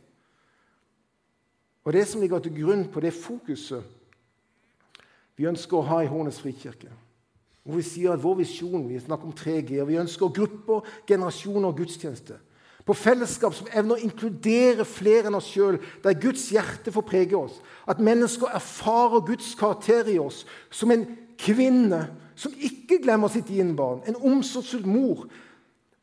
Og 1.84 1.92
Det 1.92 2.06
som 2.08 2.20
ligger 2.20 2.38
til 2.38 2.54
grunn 2.62 2.86
på 2.92 3.00
det 3.00 3.14
fokuset 3.16 3.82
vi 5.36 5.48
ønsker 5.48 5.78
å 5.78 5.86
ha 5.88 6.02
i 6.04 6.08
Hornes 6.10 6.38
frikirke, 6.42 6.90
hvor 7.64 7.76
vi 7.76 7.84
sier 7.84 8.14
at 8.14 8.22
vår 8.22 8.38
visjon 8.40 8.88
Vi 8.88 9.00
snakker 9.00 9.28
om 9.28 9.34
3G, 9.36 9.80
og 9.82 9.88
vi 9.88 9.98
ønsker 10.00 10.32
grupper, 10.32 10.86
generasjoner 11.06 11.68
og 11.68 11.76
gudstjeneste. 11.76 12.38
På 12.86 12.94
fellesskap 12.96 13.54
som 13.54 13.68
evner 13.76 13.98
å 13.98 14.04
inkludere 14.06 14.86
flere 14.88 15.28
enn 15.28 15.36
oss 15.36 15.50
sjøl, 15.52 15.76
der 16.02 16.16
Guds 16.18 16.48
hjerte 16.50 16.92
får 16.92 17.04
prege 17.06 17.36
oss. 17.36 17.60
At 17.86 18.00
mennesker 18.00 18.50
erfarer 18.56 19.26
Guds 19.28 19.52
karakter 19.58 20.08
i 20.08 20.16
oss 20.18 20.46
som 20.72 20.90
en 20.90 21.04
kvinne 21.40 22.06
som 22.40 22.54
ikke 22.56 23.02
glemmer 23.04 23.28
sitt 23.28 23.50
innbarn, 23.52 24.00
en 24.08 24.16
omsorgsfull 24.16 24.86
mor 24.88 25.26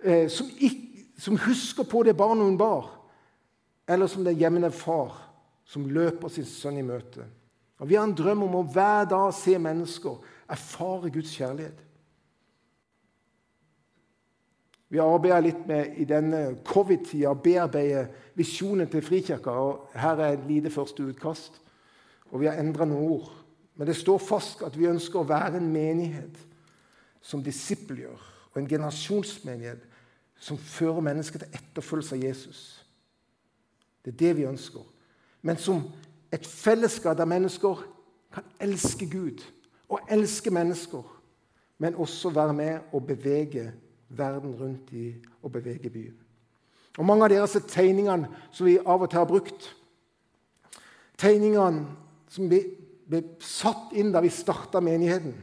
eh, 0.04 0.28
som, 0.30 0.50
ikke, 0.54 1.08
som, 1.18 1.40
husker 1.48 1.88
på 1.90 2.04
det 2.06 2.14
barnet 2.18 2.46
hun 2.46 2.60
bar, 2.60 2.92
eller 3.90 4.10
som 4.12 4.26
den 4.26 4.38
hjemmende 4.38 4.70
far 4.72 5.16
som 5.68 5.88
løper 5.90 6.30
sin 6.32 6.46
sønn 6.46 6.78
i 6.78 6.86
møte. 6.86 7.26
Og 7.78 7.90
Vi 7.90 7.96
har 7.96 8.04
en 8.04 8.16
drøm 8.16 8.44
om 8.44 8.56
å 8.58 8.68
hver 8.74 9.06
dag 9.06 9.34
se 9.34 9.58
mennesker 9.58 10.18
erfare 10.50 11.12
Guds 11.14 11.36
kjærlighet. 11.38 11.84
Vi 14.90 15.00
arbeider 15.04 15.44
litt 15.44 15.66
med 15.68 15.98
i 16.00 16.06
denne 16.08 16.42
covid-tida 16.66 17.34
å 17.34 17.42
bearbeide 17.44 18.06
visjonen 18.40 18.88
til 18.88 19.04
Frikirka. 19.04 19.52
og 19.52 19.90
Her 19.94 20.22
er 20.22 20.38
et 20.38 20.48
lite 20.48 20.72
første 20.72 21.04
utkast, 21.04 21.60
og 22.32 22.40
vi 22.40 22.48
har 22.48 22.60
endra 22.60 22.86
noen 22.86 23.12
ord. 23.18 23.30
Men 23.76 23.88
det 23.88 23.98
står 24.00 24.18
fast 24.24 24.64
at 24.66 24.78
vi 24.78 24.88
ønsker 24.88 25.20
å 25.20 25.28
være 25.28 25.60
en 25.60 25.72
menighet 25.72 26.40
som 27.22 27.44
disippelgjør, 27.44 28.24
og 28.54 28.62
en 28.62 28.70
generasjonsmenighet 28.70 29.84
som 30.40 30.58
fører 30.58 31.04
mennesker 31.04 31.44
til 31.44 31.60
etterfølgelse 31.60 32.16
av 32.16 32.24
Jesus. 32.24 32.62
Det 34.06 34.14
er 34.14 34.22
det 34.22 34.36
vi 34.38 34.48
ønsker. 34.48 34.86
Men 35.42 35.60
som 35.60 35.84
et 36.34 36.48
fellesskap 36.48 37.18
der 37.18 37.26
mennesker 37.26 37.84
kan 38.34 38.44
elske 38.60 39.10
Gud 39.10 39.44
og 39.90 40.00
elske 40.12 40.52
mennesker, 40.52 41.04
men 41.78 41.96
også 41.96 42.30
være 42.30 42.54
med 42.54 42.80
og 42.92 43.08
bevege 43.08 43.72
verden 44.10 44.56
rundt 44.56 44.92
i 44.92 45.16
og 45.44 45.52
bevege 45.52 45.90
byen. 45.90 46.18
Og 46.98 47.06
Mange 47.06 47.24
av 47.24 47.30
dere 47.30 47.48
ser 47.48 47.66
tegningene 47.70 48.30
som 48.52 48.66
vi 48.66 48.80
av 48.80 49.02
og 49.02 49.10
til 49.10 49.20
har 49.20 49.30
brukt. 49.30 49.68
Tegningene 51.18 51.86
som 52.30 52.50
ble, 52.50 52.64
ble 53.10 53.22
satt 53.44 53.94
inn 53.98 54.10
da 54.14 54.22
vi 54.24 54.34
starta 54.34 54.82
menigheten. 54.82 55.36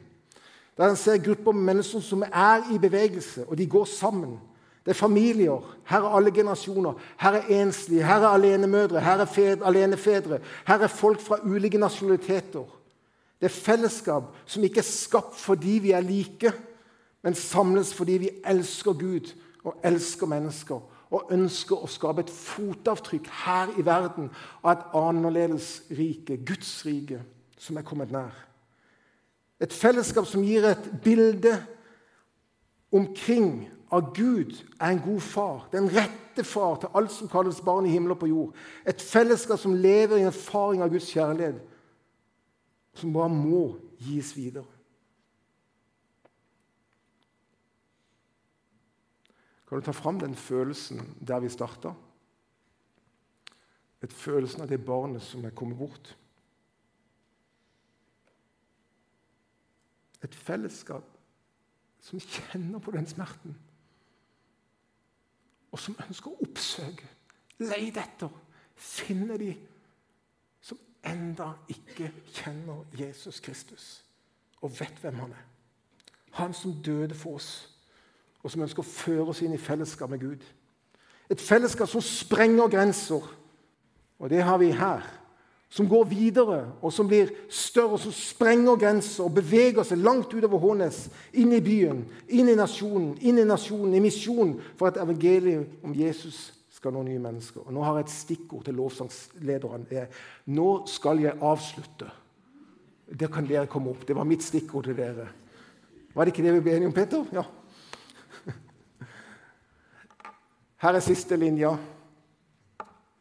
Der 0.74 0.90
en 0.90 0.98
ser 0.98 1.22
grupper 1.22 1.54
med 1.54 1.68
mennesker 1.70 2.02
som 2.02 2.24
er 2.26 2.66
i 2.74 2.78
bevegelse, 2.82 3.46
og 3.46 3.58
de 3.58 3.66
går 3.70 3.84
sammen. 3.84 4.40
Det 4.84 4.90
er 4.90 4.94
familier. 4.94 5.76
Her 5.88 6.02
er 6.02 6.16
alle 6.16 6.30
generasjoner. 6.30 6.92
Her 7.20 7.30
er 7.30 7.62
enslige, 7.62 8.04
her 8.04 8.20
er 8.20 8.28
alenemødre, 8.28 9.00
her 9.00 9.16
er 9.16 9.24
fedre, 9.24 9.66
alenefedre. 9.66 10.38
Her 10.66 10.78
er 10.78 10.86
folk 10.86 11.20
fra 11.20 11.38
ulike 11.42 11.78
nasjonaliteter. 11.78 12.64
Det 13.40 13.50
er 13.50 13.54
fellesskap 13.54 14.22
som 14.46 14.62
ikke 14.64 14.78
er 14.78 14.88
skapt 14.88 15.36
fordi 15.36 15.78
vi 15.82 15.90
er 15.90 16.00
like, 16.00 16.52
men 17.22 17.34
samles 17.34 17.94
fordi 17.94 18.12
vi 18.12 18.30
elsker 18.44 18.92
Gud 18.92 19.32
og 19.64 19.80
elsker 19.84 20.26
mennesker 20.26 20.80
og 21.14 21.30
ønsker 21.32 21.76
å 21.78 21.88
skape 21.90 22.24
et 22.24 22.32
fotavtrykk 22.32 23.28
her 23.44 23.74
i 23.78 23.84
verden 23.86 24.30
av 24.64 24.70
et 24.72 24.96
annerledes 24.98 25.68
rike, 25.94 26.36
Guds 26.36 26.72
rike, 26.86 27.20
som 27.58 27.76
er 27.78 27.86
kommet 27.86 28.12
nær. 28.12 28.34
Et 29.62 29.72
fellesskap 29.72 30.26
som 30.26 30.42
gir 30.44 30.66
et 30.66 30.88
bilde 31.04 31.54
omkring 32.92 33.68
at 33.92 34.12
Gud 34.16 34.64
er 34.80 34.86
en 34.86 35.02
god 35.04 35.20
far, 35.20 35.68
den 35.72 35.88
rette 35.92 36.44
far 36.44 36.76
til 36.80 36.92
alt 36.94 37.12
som 37.12 37.28
kalles 37.28 37.60
barn 37.64 37.86
i 37.86 37.92
himmel 37.92 38.14
og 38.14 38.18
på 38.18 38.30
jord. 38.30 38.54
Et 38.86 39.02
fellesskap 39.02 39.60
som 39.60 39.74
lever 39.74 40.16
i 40.16 40.24
en 40.24 40.32
erfaring 40.32 40.82
av 40.82 40.92
Guds 40.92 41.10
kjærlighet, 41.12 41.60
som 42.94 43.12
bare 43.12 43.28
må 43.28 43.64
gis 43.98 44.32
videre. 44.36 44.66
Kan 49.68 49.80
du 49.80 49.84
ta 49.84 49.94
fram 49.96 50.20
den 50.20 50.34
følelsen 50.38 51.00
der 51.20 51.40
vi 51.40 51.48
starta? 51.50 51.94
Et 54.04 54.12
følelsen 54.12 54.62
av 54.62 54.68
det 54.68 54.84
barnet 54.84 55.24
som 55.24 55.44
er 55.44 55.54
kommet 55.56 55.78
bort. 55.80 56.12
Et 60.24 60.34
fellesskap 60.34 61.08
som 62.04 62.20
kjenner 62.20 62.82
på 62.84 62.92
den 62.94 63.06
smerten, 63.08 63.56
og 65.74 65.80
som 65.82 65.96
ønsker 66.06 66.30
å 66.30 66.44
oppsøke, 66.46 67.08
lete 67.58 68.02
etter, 68.02 68.30
finne 68.78 69.34
de 69.40 69.50
som 70.62 70.78
enda 71.06 71.50
ikke 71.70 72.12
kjenner 72.30 72.84
Jesus 72.98 73.40
Kristus 73.42 73.88
og 74.62 74.70
vet 74.78 75.00
hvem 75.02 75.18
han 75.18 75.34
er. 75.34 75.46
Han 76.38 76.54
som 76.54 76.76
døde 76.82 77.14
for 77.14 77.40
oss 77.40 77.50
og 78.44 78.52
som 78.52 78.62
ønsker 78.62 78.84
å 78.84 78.86
føre 78.86 79.32
oss 79.32 79.40
inn 79.42 79.56
i 79.56 79.60
fellesskap 79.60 80.10
med 80.12 80.20
Gud. 80.20 80.42
Et 81.32 81.40
fellesskap 81.40 81.88
som 81.88 82.02
sprenger 82.04 82.68
grenser, 82.68 83.24
og 84.18 84.30
det 84.30 84.42
har 84.44 84.58
vi 84.60 84.68
her. 84.76 85.06
Som 85.68 85.88
går 85.88 86.04
videre, 86.04 86.72
og 86.82 86.92
som 86.92 87.08
blir 87.08 87.32
større, 87.48 87.96
og 87.96 88.00
som 88.00 88.12
sprenger 88.14 88.76
grenser 88.78 89.24
og 89.24 89.34
beveger 89.34 89.82
seg 89.82 89.98
langt 89.98 90.34
utover 90.34 90.60
Hånes, 90.62 91.08
inn 91.32 91.52
i 91.52 91.62
byen, 91.64 92.04
inn 92.28 92.48
i 92.52 92.58
nasjonen, 92.58 93.16
inn 93.20 93.40
i 93.42 93.46
nasjonen, 93.48 93.96
i 93.96 94.02
misjonen, 94.04 94.60
for 94.78 94.92
at 94.92 95.00
evangeliet 95.02 95.82
om 95.82 95.96
Jesus 95.98 96.52
skal 96.84 96.92
nå 96.92 97.02
nye 97.06 97.22
mennesker. 97.22 97.64
Og 97.64 97.72
Nå 97.72 97.82
har 97.82 97.96
jeg 97.96 98.04
et 98.04 98.12
stikkord 98.12 98.64
til 98.66 98.74
lovsangslederen. 98.76 99.86
Er 99.90 100.06
'Nå 100.46 100.86
skal 100.86 101.18
jeg 101.18 101.32
avslutte'. 101.40 102.10
Der 103.18 103.26
kan 103.26 103.46
dere 103.48 103.66
komme 103.66 103.90
opp. 103.90 104.08
Det 104.08 104.16
var 104.16 104.24
mitt 104.24 104.42
stikkord 104.42 104.84
til 104.84 104.96
dere. 104.96 105.28
Var 106.14 106.24
det 106.24 106.32
ikke 106.32 106.42
det 106.46 106.54
vi 106.54 106.60
ble 106.60 106.76
enige 106.76 106.86
om, 106.86 106.92
Peter? 106.92 107.24
Ja. 107.32 107.42
Her 110.82 110.92
er 110.92 111.00
siste 111.00 111.36
linja 111.36 111.76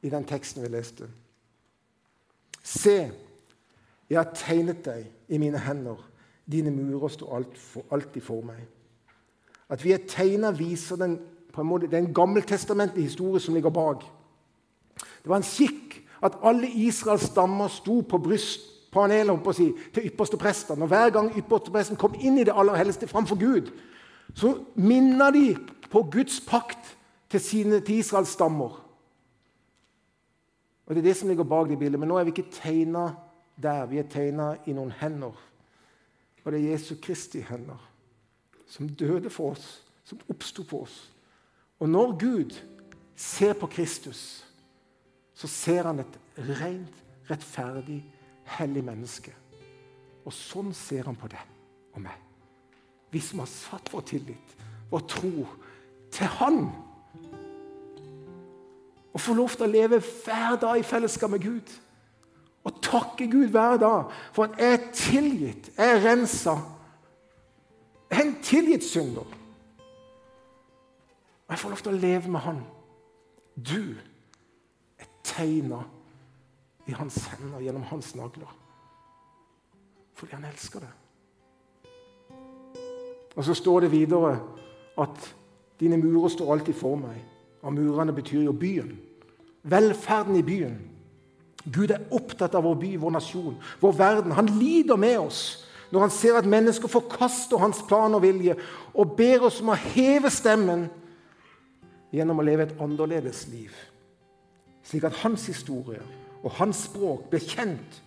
i 0.01 0.09
den 0.09 0.25
teksten 0.25 0.63
vi 0.63 0.67
leste. 0.67 1.07
Se, 2.63 3.11
jeg 4.09 4.19
har 4.19 4.31
tegnet 4.35 4.83
deg 4.85 5.07
i 5.29 5.39
mine 5.41 5.59
hender. 5.59 5.99
Dine 6.47 6.71
murer 6.71 7.11
står 7.11 7.43
alltid 7.91 8.23
for 8.23 8.43
meg. 8.45 8.63
At 9.71 9.83
vi 9.83 9.93
er 9.95 10.03
tegna, 10.07 10.51
viser 10.51 10.99
den, 10.99 11.17
på 11.53 11.61
en 11.61 11.67
måte, 11.67 11.87
den 11.91 12.13
gammeltestamentlige 12.13 13.03
en 13.03 13.09
historie 13.09 13.41
som 13.41 13.53
ligger 13.53 13.69
bak. 13.73 14.03
Det 14.95 15.29
var 15.29 15.39
en 15.39 15.47
skikk 15.47 15.99
at 16.23 16.37
alle 16.43 16.67
Israels 16.67 17.27
stammer 17.31 17.67
sto 17.67 18.01
på 18.01 18.17
brystpanelet 18.17 19.55
si, 19.55 19.71
til 19.93 20.07
ypperste 20.07 20.37
presten. 20.37 20.81
Og 20.81 20.87
Hver 20.87 21.09
gang 21.09 21.31
ypperste 21.37 21.71
presten 21.71 21.99
kom 21.99 22.15
inn 22.19 22.37
i 22.37 22.45
det 22.47 22.55
aller 22.55 22.75
helligste 22.79 23.07
framfor 23.07 23.39
Gud, 23.39 23.71
så 24.33 24.55
minner 24.75 25.31
de 25.31 25.55
på 25.91 26.05
Guds 26.11 26.39
pakt 26.47 26.95
til, 27.29 27.39
sine, 27.39 27.79
til 27.79 27.99
Israels 27.99 28.29
stammer. 28.29 28.82
Og 30.85 30.95
Det 30.95 31.01
er 31.01 31.07
det 31.09 31.15
som 31.17 31.29
ligger 31.29 31.43
bak 31.43 31.69
det 31.69 31.79
bildet. 31.79 31.99
Men 31.99 32.09
nå 32.11 32.17
er 32.17 32.27
vi 32.27 32.33
ikke 32.35 32.51
tegna 32.51 33.13
der. 33.55 33.85
Vi 33.85 33.99
er 34.01 34.09
tegna 34.09 34.53
i 34.67 34.73
noen 34.75 34.91
hender. 34.91 35.37
Og 36.43 36.51
det 36.51 36.59
er 36.59 36.71
Jesu 36.73 36.95
Kristi 37.01 37.39
hender, 37.39 37.79
som 38.67 38.89
døde 38.89 39.29
for 39.31 39.53
oss, 39.53 39.83
som 40.03 40.19
oppsto 40.29 40.63
for 40.67 40.83
oss. 40.83 40.97
Og 41.79 41.89
når 41.89 42.17
Gud 42.19 42.57
ser 43.15 43.53
på 43.53 43.67
Kristus, 43.67 44.43
så 45.33 45.47
ser 45.47 45.87
han 45.87 45.99
et 46.03 46.19
rent, 46.59 46.99
rettferdig, 47.29 48.01
hellig 48.57 48.83
menneske. 48.83 49.31
Og 50.25 50.35
sånn 50.35 50.73
ser 50.75 51.07
han 51.07 51.15
på 51.19 51.31
det 51.31 51.41
og 51.93 52.03
meg. 52.03 52.19
Vi 53.13 53.21
som 53.21 53.43
har 53.43 53.49
satt 53.51 53.91
vår 53.93 54.05
tillit, 54.09 54.55
vår 54.91 55.03
tro, 55.07 55.47
til 56.13 56.29
Han 56.39 56.67
å 59.13 59.21
få 59.21 59.35
lov 59.37 59.53
til 59.53 59.67
å 59.67 59.71
leve 59.71 59.99
hver 60.01 60.57
dag 60.61 60.79
i 60.79 60.85
fellesskap 60.85 61.29
med 61.33 61.43
Gud. 61.43 61.73
Og 62.63 62.79
takke 62.81 63.27
Gud 63.27 63.51
hver 63.53 63.77
dag 63.77 64.11
for 64.33 64.47
at 64.47 64.59
jeg 64.59 64.73
er 64.73 64.91
tilgitt, 64.95 65.69
jeg 65.77 65.97
er 65.97 66.03
rensa. 66.05 66.55
En 68.13 68.35
tilgitt 68.43 68.85
synder. 68.85 69.27
Og 71.43 71.49
jeg 71.49 71.59
får 71.59 71.69
lov 71.73 71.83
til 71.83 71.93
å 71.93 72.01
leve 72.05 72.31
med 72.31 72.45
Han. 72.45 72.63
Du 73.53 73.95
er 74.97 75.09
tegna 75.23 75.83
i 76.87 76.91
hans 76.91 77.19
hender 77.31 77.61
gjennom 77.63 77.83
hans 77.91 78.15
nagler. 78.15 78.49
Fordi 80.13 80.35
han 80.35 80.45
elsker 80.45 80.79
det. 80.83 80.89
Og 83.35 83.45
så 83.45 83.53
står 83.53 83.85
det 83.85 83.91
videre 83.91 84.39
at 84.97 85.35
dine 85.79 85.97
murer 85.97 86.29
står 86.29 86.51
alltid 86.53 86.73
for 86.77 86.95
meg. 86.95 87.21
Og 87.63 87.73
murene 87.73 88.13
betyr 88.13 88.43
jo 88.43 88.53
byen. 88.53 88.97
Velferden 89.63 90.35
i 90.35 90.43
byen. 90.43 90.79
Gud 91.63 91.93
er 91.95 92.03
opptatt 92.11 92.55
av 92.55 92.65
vår 92.67 92.75
by, 92.81 92.95
vår 92.99 93.13
nasjon, 93.15 93.55
vår 93.79 93.93
verden. 93.95 94.35
Han 94.35 94.51
lider 94.59 94.99
med 94.99 95.19
oss 95.19 95.43
når 95.93 96.07
han 96.07 96.11
ser 96.11 96.39
at 96.39 96.49
mennesker 96.49 96.89
forkaster 96.89 97.61
hans 97.61 97.83
plan 97.87 98.15
og 98.17 98.23
vilje 98.23 98.55
og 98.97 99.13
ber 99.17 99.45
oss 99.47 99.59
om 99.61 99.69
å 99.71 99.77
heve 99.77 100.31
stemmen 100.33 100.87
gjennom 102.13 102.41
å 102.41 102.45
leve 102.45 102.65
et 102.65 102.81
annerledes 102.81 103.45
liv, 103.51 103.73
slik 104.85 105.05
at 105.05 105.19
hans 105.21 105.45
historie 105.49 106.01
og 106.41 106.57
hans 106.57 106.83
språk 106.89 107.29
blir 107.29 107.45
kjent, 107.45 108.01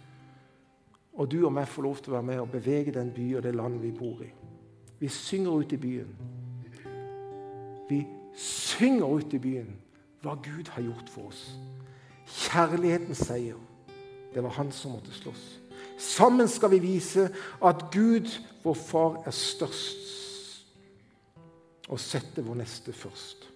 og 1.16 1.30
du 1.30 1.38
og 1.46 1.54
meg 1.54 1.70
får 1.70 1.86
lov 1.86 2.02
til 2.02 2.12
å 2.12 2.18
være 2.18 2.28
med 2.28 2.42
og 2.42 2.50
bevege 2.52 2.94
den 2.94 3.14
by 3.14 3.28
og 3.38 3.46
det 3.46 3.54
land 3.56 3.78
vi 3.80 3.94
bor 3.94 4.18
i. 4.22 4.28
Vi 4.98 5.08
synger 5.12 5.62
ut 5.62 5.72
i 5.72 5.80
byen. 5.80 6.10
Vi 7.88 8.02
synger 8.36 9.16
ut 9.18 9.34
i 9.34 9.40
byen 9.40 9.72
hva 10.22 10.34
Gud 10.42 10.68
har 10.74 10.82
gjort 10.82 11.10
for 11.12 11.30
oss. 11.30 11.44
Kjærlighetens 12.26 13.22
seier. 13.26 13.60
Det 14.34 14.42
var 14.44 14.56
han 14.58 14.72
som 14.72 14.96
måtte 14.96 15.14
slåss. 15.14 15.44
Sammen 15.98 16.48
skal 16.48 16.70
vi 16.74 16.82
vise 16.82 17.30
at 17.64 17.86
Gud, 17.92 18.28
vår 18.64 18.74
far, 18.74 19.22
er 19.26 19.32
størst, 19.32 20.02
og 21.88 22.00
sette 22.02 22.44
vår 22.44 22.58
neste 22.58 22.92
først. 22.92 23.46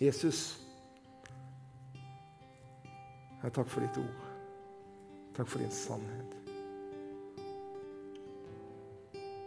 Jesus, 0.00 0.56
jeg 3.42 3.52
takk 3.52 3.68
for 3.68 3.84
ditt 3.84 3.98
ord. 4.00 4.24
Takk 5.36 5.48
for 5.50 5.60
din 5.60 5.72
sannhet. 5.74 6.32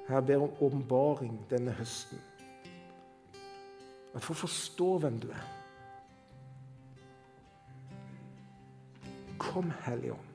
Jeg 0.10 0.26
ber 0.26 0.46
om 0.46 0.62
åpenbaring 0.62 1.40
denne 1.50 1.74
høsten. 1.78 2.22
At 4.16 4.26
å 4.26 4.36
forstå 4.36 4.90
hvem 5.04 5.20
du 5.22 5.30
er. 5.32 5.46
Kom, 9.40 9.72
Hellige 9.86 10.14
Ånd. 10.14 10.30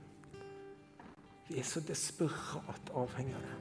Vi 1.49 1.59
er 1.61 1.67
så 1.69 1.81
desperat 1.85 2.91
avhengig 2.97 3.35
av 3.37 3.43
det. 3.45 3.57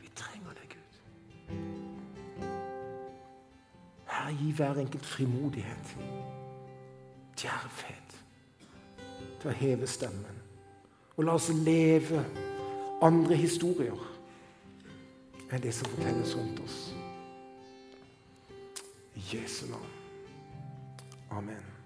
Vi 0.00 0.10
trenger 0.14 0.52
det, 0.58 0.66
Gud. 0.74 0.98
Herre, 4.06 4.34
gi 4.36 4.52
hver 4.52 4.82
enkelt 4.82 5.06
frimodighet, 5.06 5.96
djervhet, 7.40 8.16
til 9.40 9.50
å 9.50 9.56
heve 9.62 9.88
stemmen. 9.88 10.42
Og 11.16 11.24
la 11.24 11.38
oss 11.40 11.48
leve 11.64 12.24
andre 13.02 13.36
historier 13.40 14.08
enn 15.50 15.62
det 15.64 15.72
som 15.74 15.88
fortelles 15.90 16.36
rundt 16.36 16.60
oss. 16.62 16.82
Jesu 19.28 19.66
navn. 19.66 19.86
Amen. 21.30 21.79